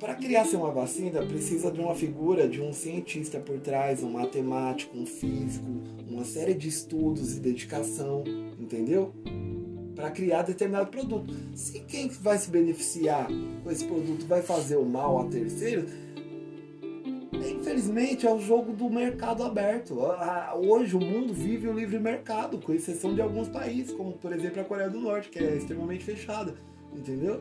[0.00, 4.96] Para criar-se uma vacina, precisa de uma figura, de um cientista por trás, um matemático,
[4.96, 5.64] um físico,
[6.08, 8.22] uma série de estudos e dedicação,
[8.58, 9.12] entendeu?
[9.94, 11.32] Para criar determinado produto.
[11.54, 13.28] Se quem vai se beneficiar
[13.62, 15.90] com esse produto vai fazer o mal a terceiros,
[17.32, 19.98] infelizmente é o jogo do mercado aberto.
[20.56, 24.60] Hoje o mundo vive o livre mercado, com exceção de alguns países, como por exemplo
[24.60, 26.54] a Coreia do Norte, que é extremamente fechada.
[26.94, 27.40] Entendeu?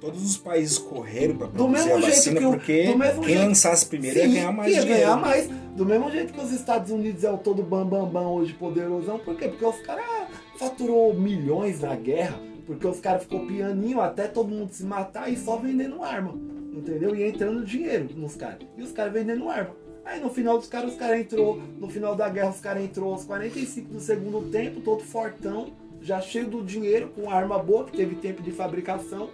[0.00, 2.98] Todos os países correram para Do produzir mesmo a jeito vacina que o- porque do
[2.98, 5.00] mesmo quem jeito- lançasse primeiro ia Sim, ganhar mais ia dinheiro.
[5.00, 5.48] ganhar mais.
[5.74, 9.18] Do mesmo jeito que os Estados Unidos é o todo bambambam bam, bam, hoje poderosão.
[9.18, 9.48] Por quê?
[9.48, 10.04] Porque os caras
[10.58, 15.36] faturou milhões na guerra, porque os caras ficou pianinho até todo mundo se matar e
[15.36, 16.34] só vendendo arma.
[16.74, 17.16] Entendeu?
[17.16, 18.58] E entrando dinheiro nos caras.
[18.76, 19.70] E os caras vendendo arma.
[20.04, 23.12] Aí no final dos caras, os caras entrou, no final da guerra, os caras entrou
[23.12, 27.96] aos 45 do segundo tempo, todo fortão, já cheio do dinheiro, com arma boa, que
[27.96, 29.30] teve tempo de fabricação.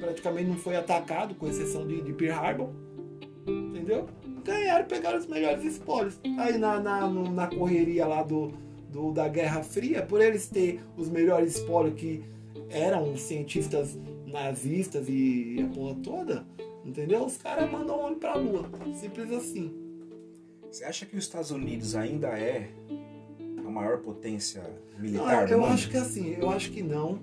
[0.00, 2.68] Praticamente não foi atacado, com exceção de, de Pearl Harbor.
[3.46, 4.06] Entendeu?
[4.44, 6.18] Ganharam e pegaram os melhores espólios.
[6.38, 8.52] Aí na, na, na correria lá do,
[8.90, 12.22] do- da Guerra Fria, por eles ter os melhores espólios que
[12.70, 16.46] eram cientistas nazistas e a porra toda,
[16.84, 17.24] entendeu?
[17.24, 18.68] Os caras mandam o homem pra lua.
[18.94, 19.72] Simples assim.
[20.70, 22.68] Você acha que os Estados Unidos ainda é
[23.64, 24.62] a maior potência
[24.94, 25.72] Não, militar eu do eu mundo?
[25.72, 27.20] acho que assim, eu acho que não.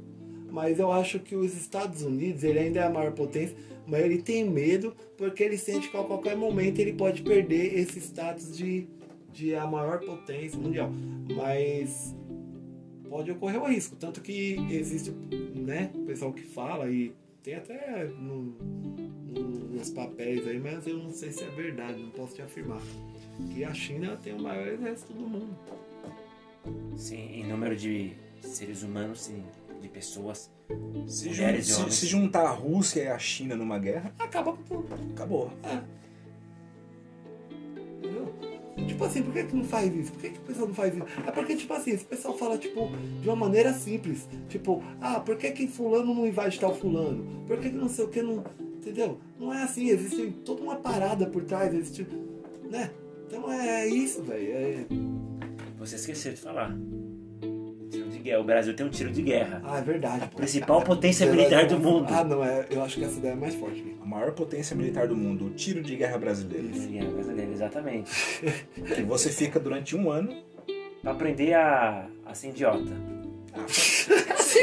[0.54, 3.56] Mas eu acho que os Estados Unidos, ele ainda é a maior potência,
[3.88, 8.00] mas ele tem medo porque ele sente que a qualquer momento ele pode perder esse
[8.00, 8.88] status de,
[9.32, 10.92] de a maior potência mundial.
[11.36, 12.16] Mas
[13.10, 13.96] pode ocorrer o risco.
[13.96, 15.10] Tanto que existe
[15.56, 17.12] né, pessoal que fala e
[17.42, 18.56] tem até no,
[19.34, 22.82] no- nos papéis aí, mas eu não sei se é verdade, não posso te afirmar.
[23.52, 25.58] Que a China tem o maior exército do mundo.
[26.96, 28.12] Sim, em número de
[28.42, 29.44] seres humanos, sim,
[29.84, 30.50] de pessoas.
[31.08, 31.94] Se, jun- Mulheres e se- homens.
[31.96, 34.58] se juntar a Rússia e a China numa guerra, Acaba
[35.14, 35.52] acabou.
[35.64, 35.82] É.
[37.98, 38.34] Entendeu?
[38.88, 40.12] Tipo assim, por que, que não faz isso?
[40.12, 41.06] Por que, que o pessoal não faz isso?
[41.28, 42.90] É porque, tipo assim, esse pessoal fala, tipo,
[43.22, 44.28] de uma maneira simples.
[44.50, 47.44] Tipo, ah, por que, que fulano não invade tal fulano?
[47.48, 48.44] Por que, que não sei o que não.
[48.78, 49.20] Entendeu?
[49.40, 52.08] Não é assim, existe toda uma parada por trás, existe.
[52.70, 52.90] Né?
[53.28, 54.52] Então é isso, velho.
[54.52, 54.86] É...
[55.78, 56.76] Você esqueceu de falar.
[58.24, 58.40] Guerra.
[58.40, 59.62] O Brasil tem um tiro de guerra.
[59.64, 60.24] Ah, é verdade.
[60.24, 60.38] A pô.
[60.38, 61.92] principal potência Verdade, militar do não.
[61.92, 62.08] mundo.
[62.10, 63.82] Ah, não, é, eu acho que essa ideia é mais forte.
[63.82, 63.98] velho.
[64.02, 66.68] A maior potência militar do mundo, o tiro de guerra brasileiro.
[66.70, 68.12] Tiro de guerra brasileira, exatamente.
[68.96, 70.36] Que você fica durante um ano.
[71.02, 72.92] Pra aprender a, a ser idiota.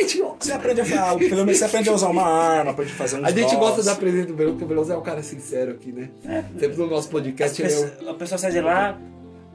[0.07, 2.95] Tipo, Você aprende a falar, pelo menos você aprende a usar uma arma, aprende a
[2.95, 5.23] fazer uns A gente gosta da presença do Veloso, porque o Veloso é um cara
[5.23, 6.11] sincero aqui, né?
[6.25, 8.99] É, Sempre no nosso podcast As ele é o- a pessoa sai de lá,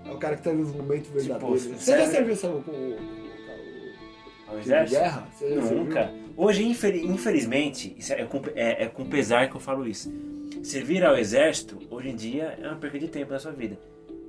[0.05, 1.63] É o cara que tá nos momentos verdadeiros.
[1.63, 2.97] Tipo, Você já serviu só com o.
[4.47, 5.27] ao com o exército, guerra?
[5.33, 6.11] Você nunca.
[6.37, 10.11] Hoje, infel- infelizmente, é com, é- é com pesar que eu falo isso.
[10.63, 13.77] Servir ao exército, hoje em dia, é uma perda de tempo na sua vida.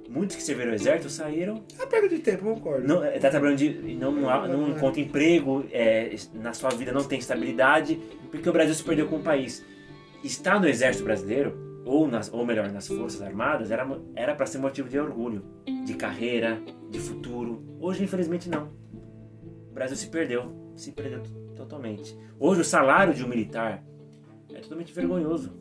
[0.08, 2.86] Muitos que serviram ao exército saíram, É perda de tempo, concordo.
[2.86, 7.18] não, tá trabalhando de, não, não, não encontra emprego, é, na sua vida não tem
[7.18, 7.98] estabilidade,
[8.30, 9.64] porque o Brasil se perdeu como país.
[10.22, 14.88] Estar no exército brasileiro, ou, nas, ou melhor, nas forças armadas, era para ser motivo
[14.88, 15.42] de orgulho,
[15.84, 17.64] de carreira, de futuro.
[17.80, 18.68] Hoje, infelizmente, não.
[19.76, 21.20] Brasil se perdeu, se perdeu
[21.54, 22.16] totalmente.
[22.40, 23.84] Hoje, o salário de um militar
[24.50, 25.52] é totalmente vergonhoso.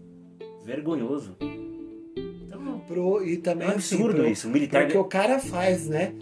[0.63, 1.35] Vergonhoso.
[1.37, 4.47] Então, Pro, e é também um assim, absurdo pro- isso.
[4.47, 4.83] O militar.
[4.83, 6.13] Porque o cara faz, né?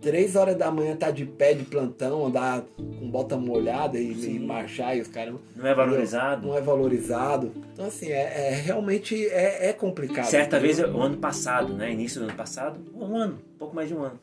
[0.00, 4.38] três horas da manhã tá de pé de plantão, andar com bota molhada e, e
[4.38, 5.34] marchar e os caras.
[5.54, 6.46] Não é valorizado.
[6.46, 7.52] Não é valorizado.
[7.72, 10.26] Então, assim, é, é realmente é, é complicado.
[10.26, 11.92] Certa vez, o ano passado, né?
[11.92, 14.18] Início do ano passado, um ano, pouco mais de um ano.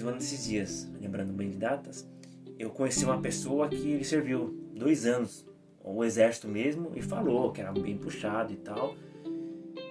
[0.00, 2.08] Fiz ano desses dias, lembrando bem de datas.
[2.58, 5.46] Eu conheci uma pessoa que ele serviu dois anos,
[5.84, 8.94] o exército mesmo, e falou que era bem puxado e tal.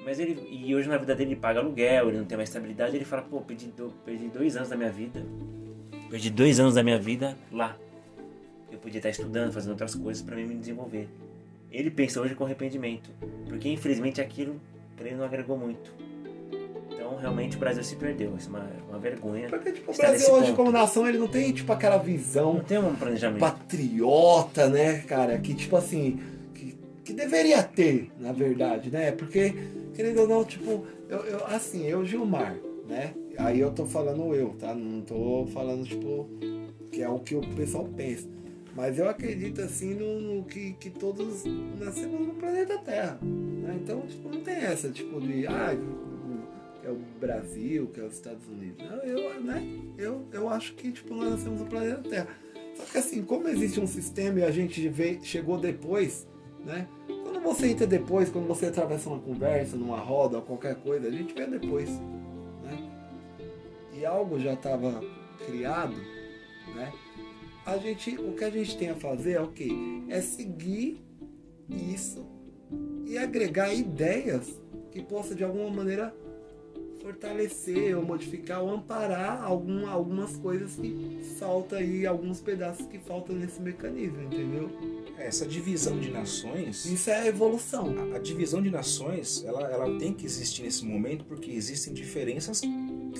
[0.04, 2.96] Mas ele, e hoje na vida dele ele paga aluguel, ele não tem mais estabilidade.
[2.96, 5.24] Ele fala: pô, perdi, do- perdi dois anos da minha vida,
[6.10, 7.78] perdi dois anos da minha vida lá.
[8.72, 11.08] Eu podia estar estudando, fazendo outras coisas para me desenvolver.
[11.72, 13.12] Ele pensa hoje com arrependimento,
[13.48, 14.60] porque infelizmente aquilo
[14.98, 15.94] para ele não agregou muito.
[17.10, 19.50] Então realmente o Brasil se perdeu, isso é uma, uma vergonha.
[19.50, 20.56] Porque, tipo, o Brasil hoje, ponto.
[20.58, 23.40] como nação, ele não tem, tipo, aquela visão Não tem um planejamento.
[23.40, 25.40] patriota, né, cara?
[25.40, 26.20] Que tipo assim.
[26.54, 29.12] Que, que deveria ter, na verdade, né?
[29.12, 29.56] Porque,
[29.96, 32.56] querendo ou não, tipo, eu, eu- assim, eu, Gilmar,
[32.88, 33.14] né?
[33.38, 34.76] Aí eu tô falando eu, tá?
[34.76, 36.30] Não tô falando, tipo,
[36.92, 38.28] que é o que o pessoal pensa.
[38.76, 41.44] Mas eu acredito, assim, no, no que, que todos
[41.80, 43.18] nascemos no planeta Terra.
[43.22, 43.80] Né?
[43.82, 45.48] Então, tipo, não tem essa, tipo, de.
[45.48, 45.76] Ah,
[46.90, 48.84] é o Brasil, que é os Estados Unidos.
[49.04, 49.64] Eu, né?
[49.98, 52.28] Eu, eu acho que, tipo, nós nascemos no planeta Terra.
[52.76, 54.92] Só que assim, como existe um sistema e a gente
[55.24, 56.28] chegou depois,
[56.66, 56.88] né?
[57.08, 61.34] Quando você entra depois, quando você atravessa uma conversa, numa roda qualquer coisa, a gente
[61.34, 61.90] vê depois,
[62.64, 62.90] né?
[63.94, 65.02] E algo já estava
[65.46, 65.96] criado,
[66.74, 66.92] né?
[67.66, 69.70] A gente, o que a gente tem a fazer é o quê?
[70.08, 71.04] É seguir
[71.70, 72.26] isso
[73.06, 74.60] e agregar ideias
[74.92, 76.16] que possa de alguma maneira
[77.02, 83.36] fortalecer ou modificar ou amparar algum, algumas coisas que falta aí, alguns pedaços que faltam
[83.36, 84.70] nesse mecanismo, entendeu?
[85.18, 86.86] Essa divisão de nações.
[86.86, 87.96] Isso é evolução.
[88.14, 92.62] A, a divisão de nações, ela, ela tem que existir nesse momento porque existem diferenças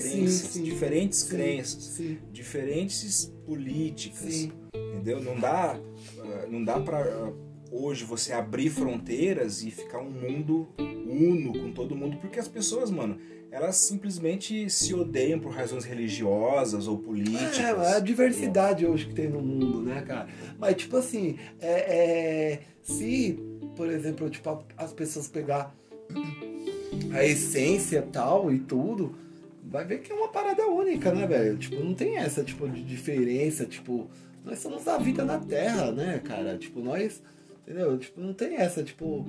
[0.00, 0.62] crenças, sim.
[0.62, 4.52] diferentes Sim, crenças, Sim, diferentes políticas, sim.
[4.74, 5.20] entendeu?
[5.20, 7.32] Não dá, ah, não dá para
[7.70, 12.90] hoje você abrir fronteiras e ficar um mundo uno com todo mundo, porque as pessoas,
[12.90, 13.18] mano,
[13.50, 17.58] elas simplesmente se odeiam por razões religiosas ou políticas.
[17.58, 20.28] É, é a diversidade hoje que tem no mundo, né, cara?
[20.58, 23.38] Mas, tipo assim, é, é, se,
[23.76, 25.74] por exemplo, tipo, as pessoas pegar
[27.12, 29.14] a essência tal e tudo,
[29.64, 31.58] vai ver que é uma parada única, né, velho?
[31.58, 34.08] Tipo, não tem essa, tipo, de diferença, tipo,
[34.44, 36.56] nós somos a vida na Terra, né, cara?
[36.56, 37.20] Tipo, nós,
[37.62, 37.98] entendeu?
[37.98, 39.26] Tipo, não tem essa, tipo,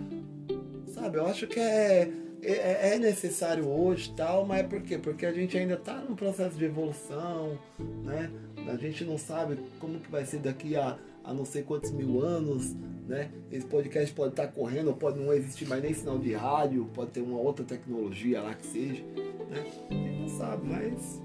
[0.93, 1.17] sabe?
[1.17, 4.97] Eu acho que é, é, é necessário hoje tal, mas é por quê?
[4.97, 7.57] Porque a gente ainda tá num processo de evolução,
[8.03, 8.31] né?
[8.67, 12.21] A gente não sabe como que vai ser daqui a, a não sei quantos mil
[12.21, 12.75] anos,
[13.07, 13.31] né?
[13.51, 17.21] Esse podcast pode estar correndo, pode não existir mais nem sinal de rádio, pode ter
[17.21, 19.03] uma outra tecnologia lá que seja,
[19.49, 19.65] né?
[19.89, 21.21] A gente não sabe, mas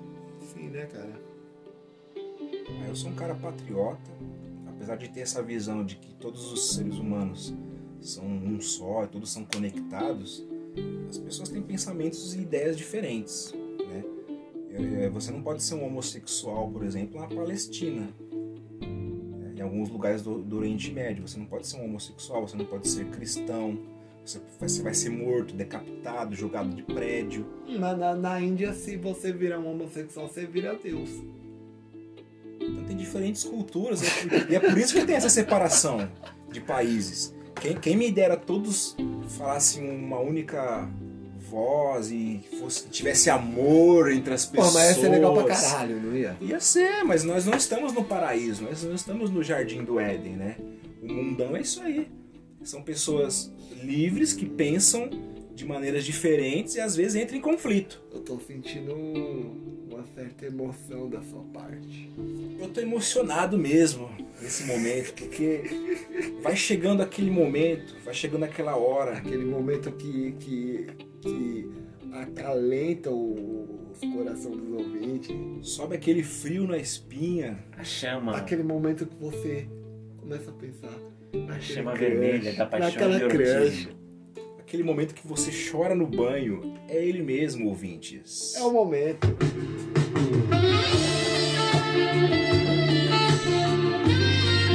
[0.53, 1.27] sim, né, cara?
[2.89, 4.11] Eu sou um cara patriota,
[4.67, 7.55] apesar de ter essa visão de que todos os seres humanos
[8.01, 10.45] são um só, todos são conectados.
[11.09, 13.55] As pessoas têm pensamentos e ideias diferentes,
[13.89, 14.05] né?
[15.05, 18.09] É, Você não pode ser um homossexual, por exemplo, na Palestina.
[18.83, 22.57] É, Em alguns lugares do, do Oriente Médio, você não pode ser um homossexual, você
[22.57, 23.79] não pode ser cristão.
[24.59, 27.47] Você vai, ser morto, decapitado, jogado de prédio.
[27.69, 31.09] Na, na, na Índia, se você virar um homossexual, você vira Deus.
[32.61, 36.11] Então tem diferentes culturas é por- e é por isso que tem essa separação
[36.51, 37.33] de países.
[37.61, 38.97] Quem, quem me dera todos
[39.37, 40.89] falassem uma única
[41.39, 44.75] voz e fosse, tivesse amor entre as Pô, pessoas.
[44.75, 46.37] mas ia ser legal pra caralho, não ia?
[46.41, 50.37] Ia ser, mas nós não estamos no paraíso, nós não estamos no jardim do Éden,
[50.37, 50.57] né?
[51.03, 52.09] O mundão é isso aí.
[52.63, 55.09] São pessoas livres que pensam
[55.57, 58.01] de maneiras diferentes e às vezes entram em conflito.
[58.13, 62.11] Eu tô sentindo uma certa emoção da sua parte.
[62.61, 64.09] Eu tô emocionado mesmo
[64.41, 65.63] nesse momento, porque
[66.43, 69.13] vai chegando aquele momento, vai chegando aquela hora.
[69.17, 70.87] Aquele momento que, que,
[71.23, 71.71] que
[72.13, 75.35] acalenta o- os corações dos ouvintes.
[75.63, 77.59] Sobe aquele frio na espinha.
[77.77, 79.67] A chama, Aquele momento que você
[80.19, 80.89] começa a pensar.
[81.33, 83.89] a naquele chama crush, vermelha da paixão naquela de crush.
[84.67, 86.75] Aquele momento que você chora no banho.
[86.89, 88.57] É ele mesmo, ouvintes.
[88.57, 89.29] É o momento.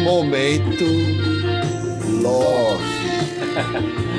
[0.02, 0.86] Momento
[2.22, 2.84] Love.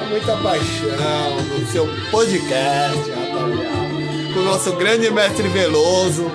[0.00, 4.34] É muita paixão no seu podcast, rapaziada.
[4.34, 6.26] Com o nosso grande mestre Veloso,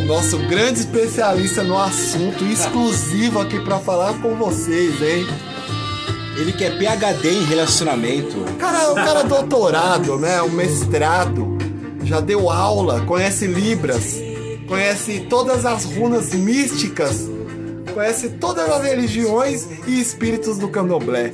[0.00, 5.24] o nosso grande especialista no assunto, exclusivo aqui pra falar com vocês, hein?
[6.38, 8.36] Ele que é PhD em relacionamento.
[8.58, 10.42] Cara, o cara é doutorado, né?
[10.42, 11.56] O mestrado
[12.04, 14.16] já deu aula, conhece Libras,
[14.68, 17.26] conhece todas as runas místicas,
[17.94, 21.32] conhece todas as religiões e espíritos do candomblé.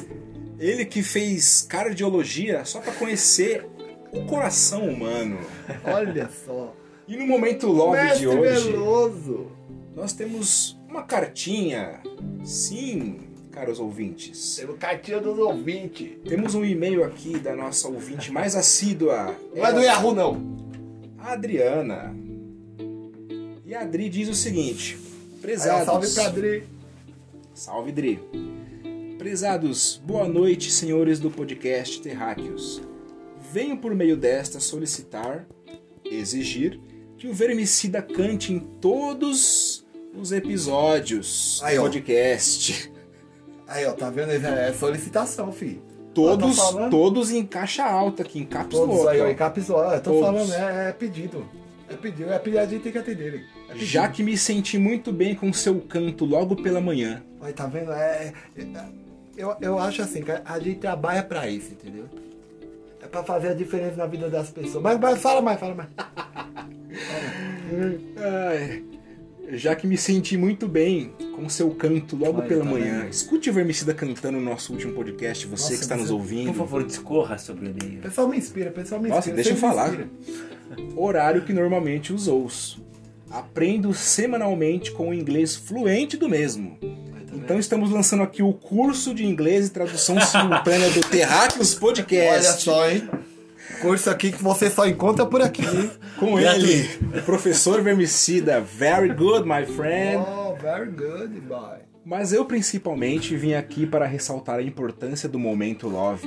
[0.59, 3.67] Ele que fez cardiologia só pra conhecer
[4.13, 5.39] o coração humano.
[5.85, 6.73] Olha só.
[7.09, 9.47] E no momento love Mestre de hoje, Veloso.
[9.97, 12.01] nós temos uma cartinha.
[12.45, 14.57] Sim, caros ouvintes.
[14.57, 16.11] Temos cartinha dos ouvintes.
[16.25, 19.37] Temos um e-mail aqui da nossa ouvinte mais assídua.
[19.55, 20.57] Não é do Yahoo, não.
[21.19, 22.17] A Adriana.
[23.65, 24.99] E a Adri diz o seguinte:
[25.41, 25.87] Prezados.
[25.87, 26.65] salve pra Adri.
[27.55, 28.19] Salve, Dri.
[29.19, 32.81] Prezados, boa noite, senhores do podcast Terráqueos.
[33.53, 35.47] Venho por meio desta solicitar,
[36.05, 36.81] exigir,
[37.19, 39.85] que o Vermicida cante em todos
[40.15, 42.92] os episódios Aí, do podcast.
[43.73, 44.31] Aí, ó, tá vendo?
[44.31, 45.83] É solicitação, filho.
[46.15, 46.91] Todos, falando.
[46.91, 49.95] todos em caixa alta aqui, em caps Todos lock, aí, ó, em caps lock.
[49.95, 50.27] Eu tô Todos.
[50.27, 51.47] falando, é, é pedido.
[51.89, 53.35] É pedido, é pedido, a gente tem que atender.
[53.35, 53.45] hein?
[53.69, 53.87] É pedido.
[53.91, 57.23] Já que me senti muito bem com seu canto logo pela manhã.
[57.41, 57.93] Aí, tá vendo?
[57.93, 58.63] É, é-
[59.37, 62.05] eu, eu acho assim, a gente trabalha pra isso, entendeu?
[63.03, 64.83] É pra fazer a diferença na vida das pessoas.
[64.83, 65.89] Mas, mas fala mais, fala mais.
[68.19, 68.85] Ai,
[69.59, 73.01] já que me senti muito bem com seu canto logo Olha, pela tá manhã.
[73.03, 73.11] vendo?
[73.11, 76.47] Escute o Vermicida cantando no nosso último podcast, você Nossa, que está nos ouvindo.
[76.49, 78.01] Por favor, discorra sobre e-mail.
[78.01, 79.17] pessoal me inspira, pessoal me inspira.
[79.17, 80.07] Nossa, deixa eu falar.
[80.97, 82.83] Horário que normalmente os ouço.
[83.31, 86.79] Aprendo semanalmente com o inglês fluente do mesmo.
[86.81, 86.87] Tá?
[87.35, 92.63] Então estamos lançando aqui o curso de inglês e tradução simultânea do Terráqueos Olha Podcast.
[92.63, 93.09] só, hein?
[93.83, 95.65] Curso aqui que você só encontra por aqui?
[96.19, 98.61] Com ele, o professor Vermicida.
[98.61, 100.25] Very good, my friend.
[100.27, 101.79] Oh, very good, boy.
[102.05, 106.27] Mas eu principalmente vim aqui para ressaltar a importância do momento love.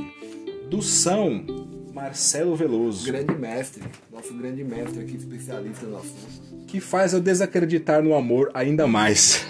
[0.70, 1.46] Do São
[1.94, 3.84] Marcelo Veloso, Grande mestre.
[4.12, 6.66] Nosso grande mestre aqui, especialista no assunto.
[6.68, 9.46] que faz eu desacreditar no amor ainda mais.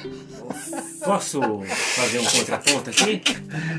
[1.05, 1.39] Posso
[1.95, 3.21] fazer um contraponto aqui?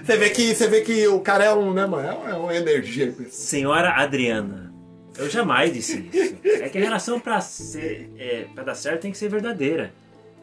[0.04, 2.08] Você vê que, você vê que o cara é um, né, mano?
[2.08, 3.14] É uma- É uma energia.
[3.30, 4.72] Senhora Adriana,
[5.18, 6.36] eu jamais disse isso.
[6.62, 9.92] É que a relação pra, ser, é, pra dar certo tem que ser verdadeira.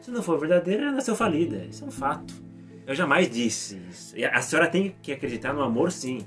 [0.02, 1.64] Se não for verdadeira, ela nasceu falida.
[1.70, 2.34] Isso é um fato.
[2.86, 4.14] Eu jamais disse isso.
[4.16, 6.18] E a senhora tem que acreditar no amor, sim.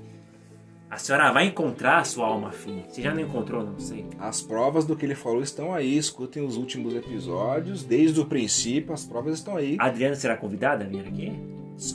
[0.90, 2.82] A senhora vai encontrar a sua alma afim.
[2.88, 4.06] Se já não encontrou, não sei.
[4.18, 8.94] As provas do que ele falou estão aí, escutem os últimos episódios, desde o princípio,
[8.94, 9.76] as provas estão aí.
[9.78, 11.32] A Adriana será convidada a vir aqui?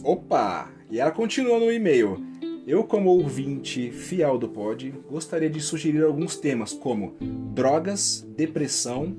[0.04, 0.70] Opa!
[0.92, 2.24] E ela continua no e-mail.
[2.68, 9.14] Eu, como ouvinte fiel do pod, gostaria de sugerir alguns temas como drogas, depressão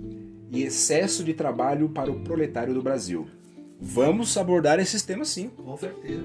[0.51, 3.27] e excesso de trabalho para o proletário do Brasil.
[3.81, 5.49] Vamos abordar esses temas sim.
[5.49, 6.25] Com certeza.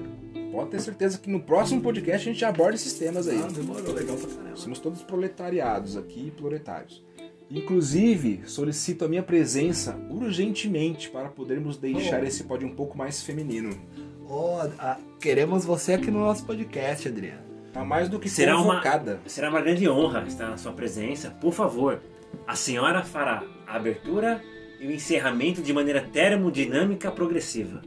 [0.50, 3.40] Pode ter certeza que no próximo podcast a gente aborda esses temas aí.
[3.42, 4.56] Ah, demorou, legal pra caramba.
[4.56, 7.04] Somos todos proletariados aqui, proletários.
[7.50, 12.26] Inclusive, solicito a minha presença urgentemente para podermos deixar Oh.
[12.26, 13.70] esse pod um pouco mais feminino.
[14.28, 17.42] Ó, a- queremos você aqui no nosso podcast, Adriano.
[17.72, 19.20] Tá mais do que Será uma- convocada.
[19.26, 21.30] Será uma grande honra estar na sua presença.
[21.30, 22.00] Por favor,
[22.46, 24.42] a senhora fará a abertura
[24.80, 27.82] e o encerramento de maneira termodinâmica progressiva.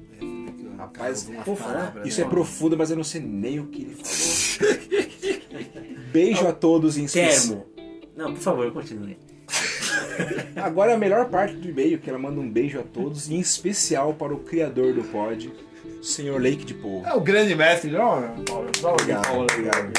[0.84, 2.28] Rapaz, palavras, Isso né?
[2.28, 4.74] é profundo, mas eu não sei nem o que ele falou.
[6.12, 7.66] Beijo a todos em especial.
[7.76, 7.94] Termo.
[8.16, 9.18] Não, por favor, continue.
[10.56, 13.36] Agora é a melhor parte do e-mail, que ela manda um beijo a todos, e
[13.36, 15.52] em especial para o criador do pod,
[16.00, 17.04] o senhor Lake de Paul.
[17.06, 18.44] É o grande mestre, não?
[18.46, 19.94] Paulo, Paulo, Obrigado, Paulo, obrigado.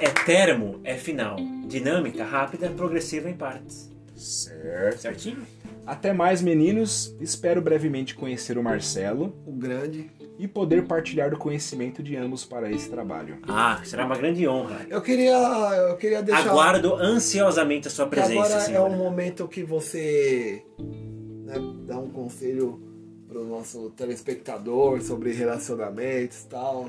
[0.00, 1.36] É termo, é final.
[1.66, 3.90] Dinâmica, rápida, progressiva em partes.
[4.14, 4.98] Certo.
[5.00, 5.46] Certinho?
[5.86, 7.14] Até mais, meninos.
[7.20, 10.10] Espero brevemente conhecer o Marcelo O grande.
[10.38, 13.38] e poder partilhar do conhecimento de ambos para esse trabalho.
[13.46, 14.84] Ah, será uma grande honra.
[14.90, 16.50] Eu queria, eu queria deixar.
[16.50, 18.92] Aguardo ansiosamente a sua presença, agora é senhora.
[18.92, 21.54] um momento que você né,
[21.86, 22.82] dá um conselho
[23.28, 26.86] pro nosso telespectador sobre relacionamentos e tal,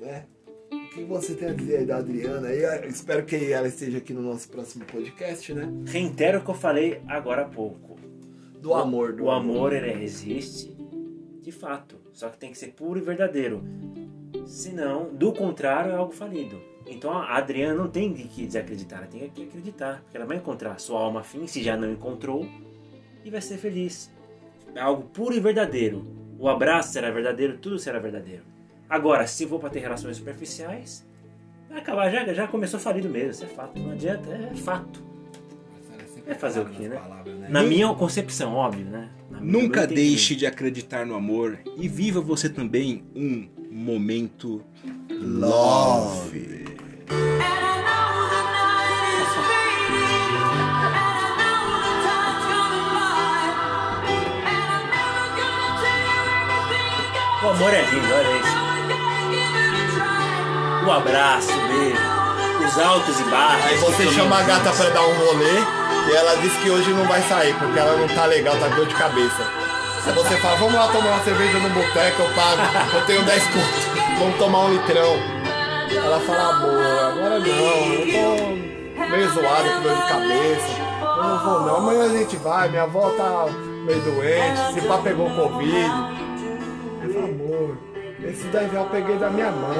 [0.00, 0.24] né?
[0.72, 2.52] O que você tem a dizer aí da Adriana?
[2.52, 5.68] E eu espero que ela esteja aqui no nosso próximo podcast, né?
[5.86, 7.96] Reitero o que eu falei agora há pouco.
[8.60, 9.12] Do amor.
[9.12, 10.76] Do o amor, ele existe,
[11.40, 11.96] de fato.
[12.12, 13.62] Só que tem que ser puro e verdadeiro.
[14.46, 16.60] Senão, do contrário, é algo falido.
[16.86, 20.00] Então a Adriana não tem que desacreditar, ela tem que acreditar.
[20.02, 22.46] Porque ela vai encontrar sua alma afim, se já não encontrou,
[23.24, 24.10] e vai ser feliz.
[24.74, 26.06] É algo puro e verdadeiro.
[26.38, 28.42] O abraço será verdadeiro, tudo será verdadeiro.
[28.88, 31.06] Agora, se for para ter relações superficiais,
[31.68, 33.78] vai acabar, já, já começou falido mesmo, isso é fato.
[33.78, 35.07] Não adianta, é fato.
[36.28, 36.96] É fazer o quê, né?
[36.96, 37.46] Palavras, né?
[37.48, 39.08] Na minha concepção, óbvio, né?
[39.40, 44.62] Nunca deixe de acreditar no amor e viva você também um momento
[45.10, 46.66] love.
[57.42, 58.58] O amor é lindo, olha isso.
[60.86, 63.64] O abraço, o beijo, os altos e baixos.
[63.64, 67.04] Aí você chama a gata para dar um rolê e ela disse que hoje não
[67.04, 69.42] vai sair porque ela não tá legal, tá dor de cabeça.
[70.06, 73.44] Aí você fala, vamos lá tomar uma cerveja no boteco, eu pago, eu tenho 10
[73.44, 73.84] contos,
[74.18, 75.16] vamos tomar um litrão.
[75.94, 76.80] Ela fala, amor,
[77.12, 78.06] agora não, eu
[78.96, 80.88] tô meio zoada com dor de cabeça.
[81.00, 83.46] Eu não vou não, amanhã a gente vai, minha avó tá
[83.84, 85.90] meio doente, se pá pegou Covid.
[87.02, 87.78] Eu falo, amor,
[88.24, 89.74] esse daí eu peguei da minha mãe.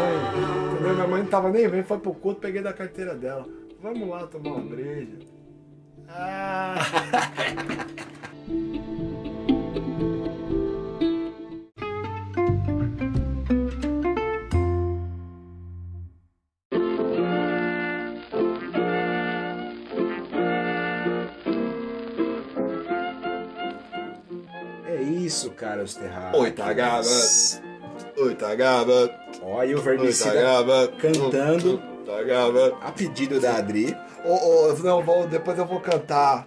[0.72, 0.94] Entendeu?
[0.94, 3.46] Minha mãe não tava nem vendo, foi pro culto, peguei da carteira dela.
[3.82, 5.37] Vamos lá tomar uma breja.
[6.10, 6.74] Ah.
[24.86, 26.42] É isso, caros terráqueos.
[26.42, 27.08] Oi, Tagaba.
[28.18, 29.10] Oi, Tagaba.
[29.42, 30.88] Olha o Vermicida Tagaba.
[30.98, 31.97] cantando.
[32.16, 32.76] Tagaba.
[32.80, 33.96] a pedido da Adri.
[34.24, 34.32] Ô,
[34.70, 36.44] ô, não, vou, depois eu vou cantar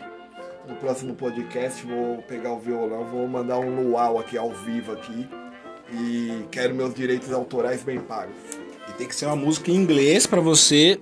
[0.67, 5.27] no próximo podcast, vou pegar o violão, vou mandar um luau aqui ao vivo aqui.
[5.93, 8.35] E quero meus direitos autorais bem pagos.
[8.89, 10.99] E tem que ser uma música em inglês pra você.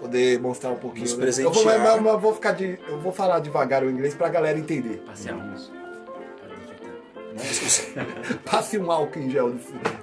[0.00, 1.04] Poder mostrar um pouquinho.
[1.04, 1.44] Nos né?
[1.44, 1.80] Eu vou, presentear.
[1.94, 5.02] mas- mas eu vou ficar de, eu vou falar devagar o inglês pra galera entender.
[5.06, 5.70] Passear uns.
[8.44, 9.54] Passe um álcool em gel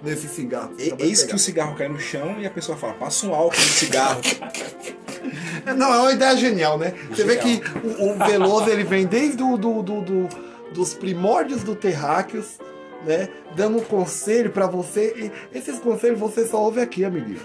[0.03, 0.73] nesse, cigarro.
[0.77, 1.35] E- Eis que pegar.
[1.35, 4.21] o cigarro cai no chão e a pessoa fala: passa um álcool no cigarro.
[5.77, 6.93] Não, é uma ideia genial, né?
[7.09, 7.61] Você vê Genial.
[7.61, 10.29] que o, o Veloso ele vem desde do, do, do- do-
[10.73, 12.57] dos primórdios do Terráqueos,
[13.05, 13.29] né?
[13.55, 15.31] Dando um conselho pra você.
[15.53, 17.39] E esses conselhos você só ouve aqui, amiguinho.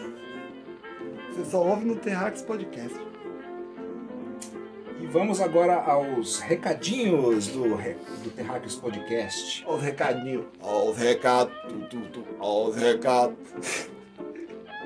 [1.32, 2.96] Você só ouve no Terráqueos Podcast.
[5.00, 9.64] E vamos agora aos recadinhos do, do Terráqueos Podcast.
[9.66, 10.44] Olha os recadinhos.
[10.60, 11.54] Olha os recados.
[11.88, 13.36] tu, tu, os recados.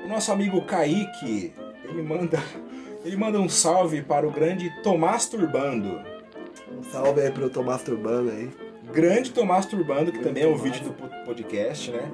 [0.05, 1.53] O nosso amigo Kaique,
[1.85, 2.41] ele manda,
[3.03, 5.99] ele manda um salve para o grande Tomás Turbando.
[6.77, 8.49] Um salve aí pro Tomás Turbano aí.
[8.91, 10.63] Grande Tomás Turbando, que Grande também é o Tomás.
[10.63, 12.11] vídeo do po- podcast, né?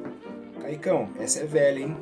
[0.61, 1.97] Caicão, essa é velha, hein?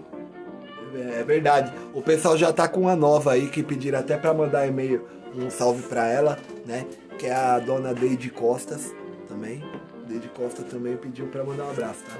[1.17, 1.71] É verdade.
[1.93, 5.05] O pessoal já tá com uma nova aí que pediram até pra mandar e-mail
[5.35, 6.85] um salve pra ela, né?
[7.17, 8.93] Que é a dona Deide Costas
[9.27, 9.63] também.
[10.07, 12.17] Deide Costa também pediu pra mandar um abraço, tá?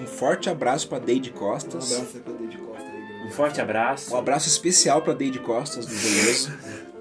[0.00, 1.92] Um forte abraço para Deide Um Costas.
[1.92, 3.02] abraço aí pra Deide Costa aí.
[3.02, 3.32] Um grande.
[3.34, 4.14] forte abraço.
[4.14, 6.52] Um abraço especial para Deide Costas do Veloso.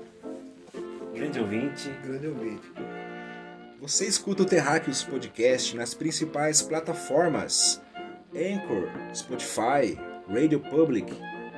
[1.14, 1.90] Grande ouvinte.
[2.04, 2.72] Grande ouvinte.
[3.82, 7.82] Você escuta o Terráqueos Podcast nas principais plataformas:
[8.34, 9.98] Anchor, Spotify,
[10.28, 11.14] Radio Public,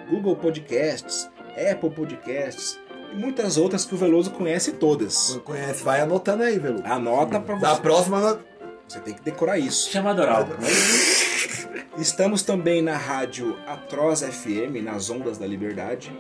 [0.10, 1.30] Google Podcasts,
[1.72, 2.80] Apple Podcasts
[3.12, 5.40] e muitas outras que o Veloso conhece todas.
[5.44, 6.82] Conhece, vai anotando aí, Velu.
[6.86, 7.82] Anota para Da você.
[7.82, 8.40] próxima,
[8.88, 9.90] Você tem que decorar isso.
[9.90, 10.48] Chamado oral.
[11.98, 16.12] Estamos também na rádio Atroz FM, nas Ondas da Liberdade,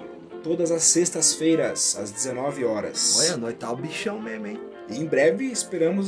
[0.43, 3.17] todas as sextas-feiras, às 19 horas.
[3.19, 4.59] olha, nós tá o bichão mesmo, hein?
[4.89, 6.07] E em breve esperamos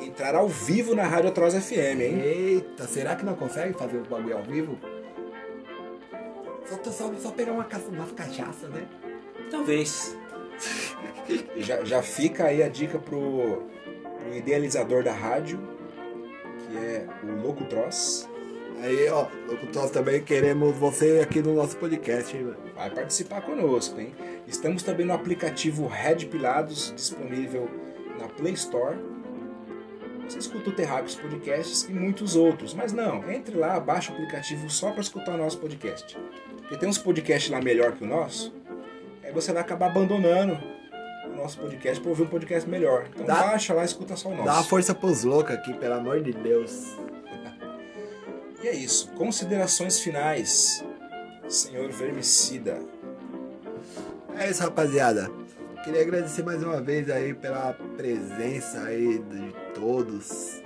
[0.00, 2.20] entrar ao vivo na rádio Atroz FM, hein?
[2.20, 4.76] Eita, será que não consegue fazer os bagulho ao vivo?
[6.66, 8.82] Só, só, só pegar uma, umas cachaça, né?
[9.50, 10.16] Talvez.
[11.58, 13.62] Já, já fica aí a dica pro,
[14.18, 15.60] pro idealizador da rádio,
[16.66, 18.26] que é o Louco Troz.
[18.80, 22.54] Aí, ó, locutores também queremos você aqui no nosso podcast, hein?
[22.76, 24.14] Vai participar conosco, hein?
[24.46, 27.68] Estamos também no aplicativo Red Pilados, disponível
[28.20, 28.96] na Play Store.
[30.28, 34.70] Você escuta o Terráqueos Podcasts e muitos outros, mas não, entre lá, baixa o aplicativo
[34.70, 36.16] só para escutar o nosso podcast.
[36.58, 38.52] Porque tem uns podcasts lá melhor que o nosso,
[39.28, 40.58] aí você vai acabar abandonando
[41.26, 43.06] o nosso podcast para ouvir um podcast melhor.
[43.14, 44.44] Então Dá- baixa lá e escuta só o nosso.
[44.46, 46.96] Dá uma força pros loucos aqui, pelo amor de Deus.
[48.62, 49.08] E é isso.
[49.12, 50.82] Considerações finais,
[51.48, 52.80] senhor Vermicida.
[54.36, 55.30] É isso, rapaziada.
[55.84, 60.62] Queria agradecer mais uma vez aí pela presença aí de todos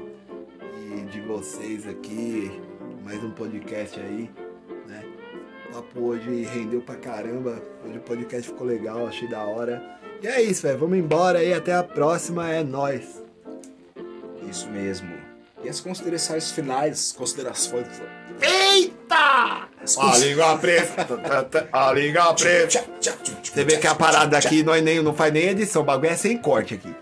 [0.97, 2.51] e de vocês aqui.
[3.05, 4.31] Mais um podcast aí,
[5.73, 7.63] papo hoje rendeu pra caramba.
[7.85, 9.83] Hoje o podcast ficou legal, achei da hora.
[10.23, 10.79] E é isso, velho.
[10.79, 11.55] Vamos embora aí.
[11.55, 12.51] Até a próxima.
[12.51, 13.23] É nóis.
[14.49, 15.11] Isso mesmo.
[15.65, 17.87] E as considerações finais, considerações.
[18.41, 19.69] Eita!
[19.99, 21.07] A língua preta.
[21.73, 22.85] A língua preta.
[23.43, 25.83] Você vê que a parada aqui nós nem, não faz nem edição.
[25.83, 26.95] O bagulho é sem corte aqui.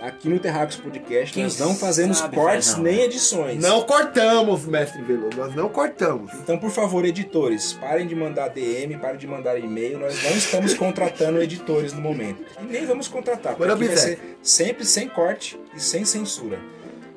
[0.00, 3.04] Aqui no Terráqueos Podcast Quem nós não fazemos sabe cortes não, nem né?
[3.04, 3.60] edições.
[3.60, 5.36] Não cortamos, mestre Veloso.
[5.36, 6.32] Nós não cortamos.
[6.34, 9.98] Então, por favor, editores, parem de mandar DM, parem de mandar e-mail.
[9.98, 12.44] Nós não estamos contratando editores no momento.
[12.60, 16.60] E nem vamos contratar, porque aqui vai ser sempre sem corte e sem censura.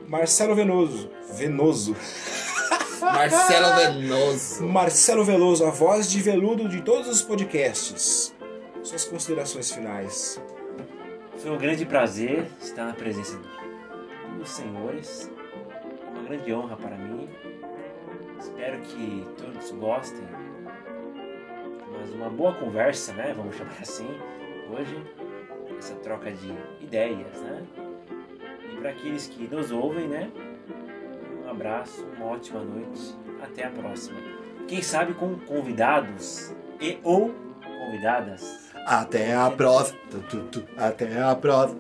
[0.08, 1.10] Marcelo Venoso.
[1.34, 1.96] Venoso.
[3.00, 4.64] Marcelo Venoso.
[4.64, 8.34] Marcelo Veloso, a voz de veludo de todos os podcasts.
[8.84, 10.42] Suas considerações finais.
[11.42, 13.36] Foi um grande prazer estar na presença
[14.38, 15.28] dos senhores.
[16.12, 17.28] Uma grande honra para mim.
[18.38, 20.24] Espero que todos gostem.
[21.94, 23.34] Mas uma boa conversa, né?
[23.36, 24.08] Vamos chamar assim,
[24.70, 24.96] hoje.
[25.80, 27.66] Essa troca de ideias, né?
[28.72, 30.30] E para aqueles que nos ouvem, né?
[31.44, 33.18] Um abraço, uma ótima noite.
[33.42, 34.20] Até a próxima.
[34.68, 37.34] Quem sabe com convidados e ou
[37.64, 38.71] convidadas.
[38.86, 40.00] Até a próxima.
[40.78, 41.80] Até a próxima.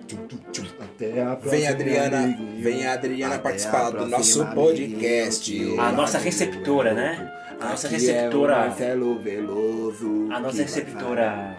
[0.79, 1.51] Até a próxima.
[1.51, 5.79] Vem Adriana, vem a Adriana Até participar a do nosso podcast.
[5.79, 7.31] A nossa receptora, né?
[7.59, 10.27] A nossa Aqui receptora- É Marcelo Veloso.
[10.31, 11.57] A nossa receptora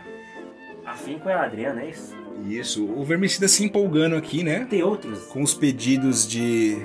[0.84, 2.14] afinco é a Adriana, é isso?
[2.44, 4.66] Isso, o Vermicida se empolgando aqui, né?
[4.68, 5.26] Tem outros?
[5.26, 6.76] Com os pedidos de,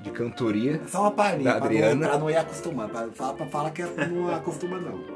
[0.00, 0.80] de cantoria.
[0.86, 2.08] Só uma palhinha, pra não, Adriana.
[2.08, 2.90] pra não ir acostumando.
[2.90, 5.11] Pra, fala, pra falar que não acostuma, não.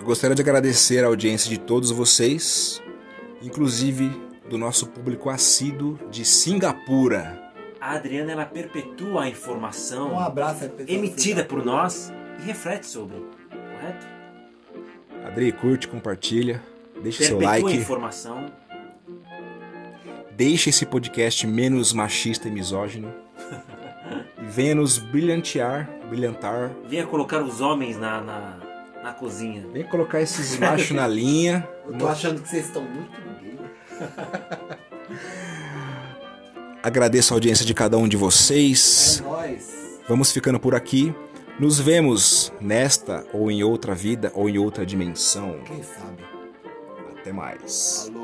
[0.00, 2.82] Eu gostaria de agradecer a audiência de todos vocês,
[3.42, 4.10] inclusive
[4.48, 7.52] do nosso público assíduo de Singapura.
[7.78, 14.06] A Adriana ela perpetua a informação Um abraço emitida por nós e reflete sobre, correto?
[15.26, 16.62] Adri, curte, compartilha,
[17.02, 18.46] deixa seu Perpetua a like, informação.
[20.34, 23.12] deixe esse podcast menos machista e misógino.
[24.42, 26.72] E venha nos brilhantear, brilhantar.
[26.88, 28.56] Venha colocar os homens na, na,
[29.02, 29.66] na cozinha.
[29.72, 31.68] Vem colocar esses machos na linha.
[31.86, 33.58] Eu tô achando que vocês estão muito gay.
[36.82, 39.20] Agradeço a audiência de cada um de vocês.
[39.20, 39.80] É nóis.
[40.08, 41.14] Vamos ficando por aqui.
[41.58, 45.60] Nos vemos nesta ou em outra vida ou em outra dimensão.
[45.66, 46.24] Quem sabe?
[47.18, 48.04] Até mais.
[48.06, 48.19] Falou.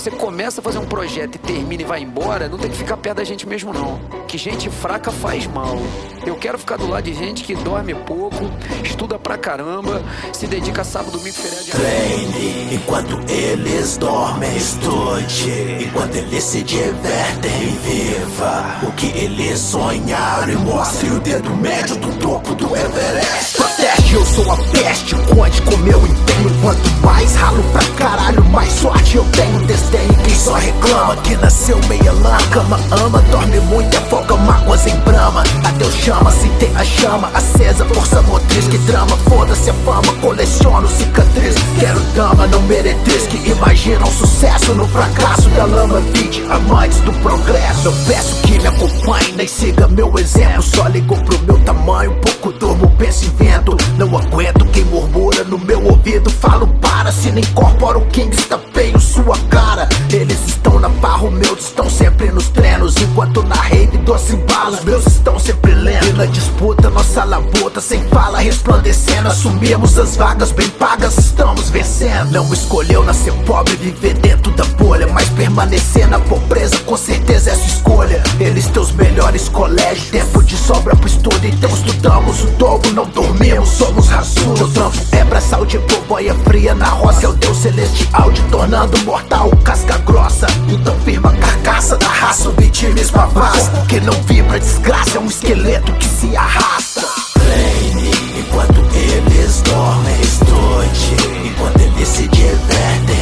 [0.00, 2.96] Você começa a fazer um projeto e termina e vai embora, não tem que ficar
[2.96, 4.00] perto da gente mesmo não.
[4.26, 5.76] Que gente fraca faz mal.
[6.24, 8.50] Eu quero ficar do lado de gente que dorme pouco,
[8.82, 16.16] estuda pra caramba, se dedica sábado, domingo, feriado e Treine enquanto eles dormem, estude enquanto
[16.16, 22.54] eles se divertem, viva o que eles sonharam e mostre o dedo médio do topo
[22.54, 23.56] do Everest.
[23.56, 26.60] Protege, eu sou a peste, conte com meu empenho.
[26.62, 29.60] Quanto mais ralo pra caralho, mais sorte eu tenho.
[29.66, 32.36] Desdenho quem só reclama que nasceu meia lã.
[32.50, 35.42] Cama ama, dorme muito, afoga mágoas em brama.
[35.64, 39.16] Adeus chama, se tem a chama acesa, força motriz que drama.
[39.28, 41.54] Foda-se a fama, coleciono cicatriz.
[41.78, 46.00] Quero dama, não meretriz que imaginam sucesso no fracasso da lama.
[46.12, 47.88] Vide amantes do progresso.
[47.88, 50.62] Eu peço que me acompanhe, nem siga meu exemplo.
[50.62, 53.76] Só ligo pro meu tamanho, pouco durmo, penso em vento.
[53.96, 56.30] Não aguento quem murmura no meu ouvido.
[56.30, 59.88] Falo para, se não incorporo quem estapeio sua cara.
[60.12, 62.96] Eles estão na barro, meus estão sempre nos treinos.
[62.96, 66.06] Enquanto na rave doce embalos, meus estão sempre lendo.
[66.06, 69.26] E na disputa, nossa labuta sem fala resplandecendo.
[69.26, 72.30] Assumimos as vagas bem pagas, estamos vencendo.
[72.30, 75.06] Não escolheu nascer pobre, viver dentro da bolha.
[75.06, 78.22] Mas permanecer na pobreza, com certeza é sua escolha.
[78.38, 81.44] Eles teus melhores colégios, tempo de sobra pro estudo.
[81.44, 84.60] Então estudamos o dobro, não dormimos, somos raçudos.
[84.60, 85.78] O trampo é braçal de
[86.10, 87.24] boia fria na roça.
[87.24, 90.46] É o Deus celestial te tornando mortal, casca grossa.
[90.68, 93.70] Então firma a carcaça da raça, o vitimismo avassa.
[93.88, 97.06] Que não vibra desgraça, é um esqueleto que se arrasta.
[97.34, 103.19] Treine enquanto eles dormem, estude enquanto eles se divertem.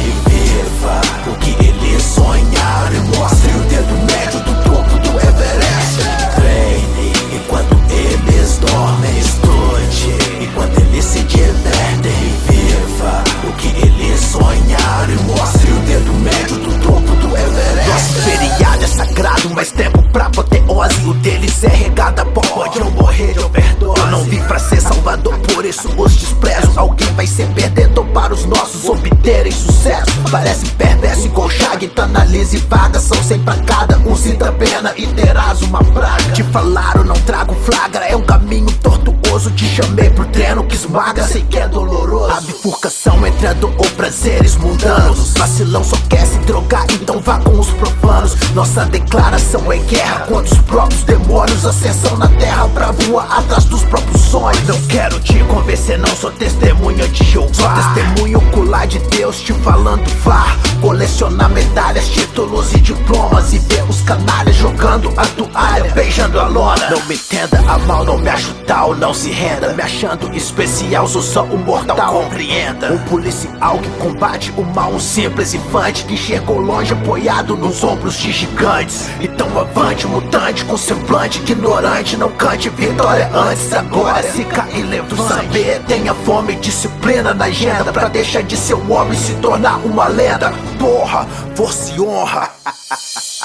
[19.71, 21.05] Tempo pra apoteose.
[21.05, 23.99] O deles é regada pó, pode eu morrer de overdose.
[23.99, 26.71] Eu não vim pra ser salvador, por isso os desprezo.
[26.77, 30.09] Alguém vai ser perdedor para os nossos obterem sucesso.
[30.31, 32.97] Parece perverso igual Shag, tá na lisa e vaga.
[32.97, 36.31] São pra cada, um sinta pena e terás uma praga.
[36.31, 39.51] Te falaram, não trago flagra, é um caminho tortuoso.
[39.51, 42.31] Te chamei pro treino que esmaga, sei que é doloroso.
[42.31, 45.33] A bifurcação entre a dor ou prazeres mundanos.
[45.37, 48.35] Vacilão só quer se drogar, então vá com os profanos.
[48.55, 51.65] Nossa declaração é guerra contra os próprios demônios.
[51.65, 54.63] Ascensão na terra pra voar atrás dos próprios sonhos.
[54.65, 57.53] Não quero te convencer, não sou testemunha de Jeová.
[57.53, 60.55] Sou testemunho ocular de Deus te falando vá.
[60.79, 63.53] Colecionar medalhas, títulos e diplomas.
[63.53, 65.91] E ver os canalhas jogando a toalha.
[65.91, 66.89] Beijando a lona.
[66.89, 69.73] Não me entenda a mal, não me acho tal, não se renda.
[69.73, 72.93] Me achando especial, sou só um mortal, compreenda.
[72.93, 78.15] Um policial que combate o mal, um simples infante que enxergou longe apoiado nos ombros
[78.15, 79.09] de gigantes.
[79.19, 84.23] Então avante, mutante com semblante ignorante, não cante vitória antes agora.
[84.23, 88.91] Se cair lento saber, tenha fome e disciplina na agenda pra deixar de ser um
[88.91, 90.53] homem e se tornar uma lenda.
[90.77, 91.25] Porra,
[91.55, 92.49] força e honra.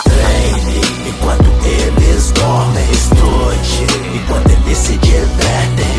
[0.03, 3.87] Treine enquanto eles dormem, estude
[4.17, 5.94] enquanto eles se divertem.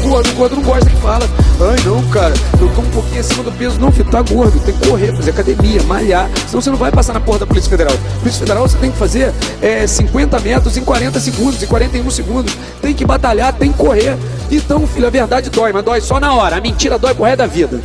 [0.00, 1.28] Gordo, o gordo não gosta que fala.
[1.60, 3.78] Ai não, cara, eu tô um pouquinho acima do peso.
[3.80, 6.28] Não, filho, tá gordo, tem que correr, fazer academia, malhar.
[6.46, 7.94] Senão você não vai passar na porra da Polícia Federal.
[8.18, 12.56] Polícia Federal você tem que fazer é, 50 metros em 40 segundos, em 41 segundos.
[12.80, 14.16] Tem que batalhar, tem que correr.
[14.50, 16.56] Então, filho, a verdade dói, mas dói só na hora.
[16.56, 17.80] A mentira dói pro resto da vida.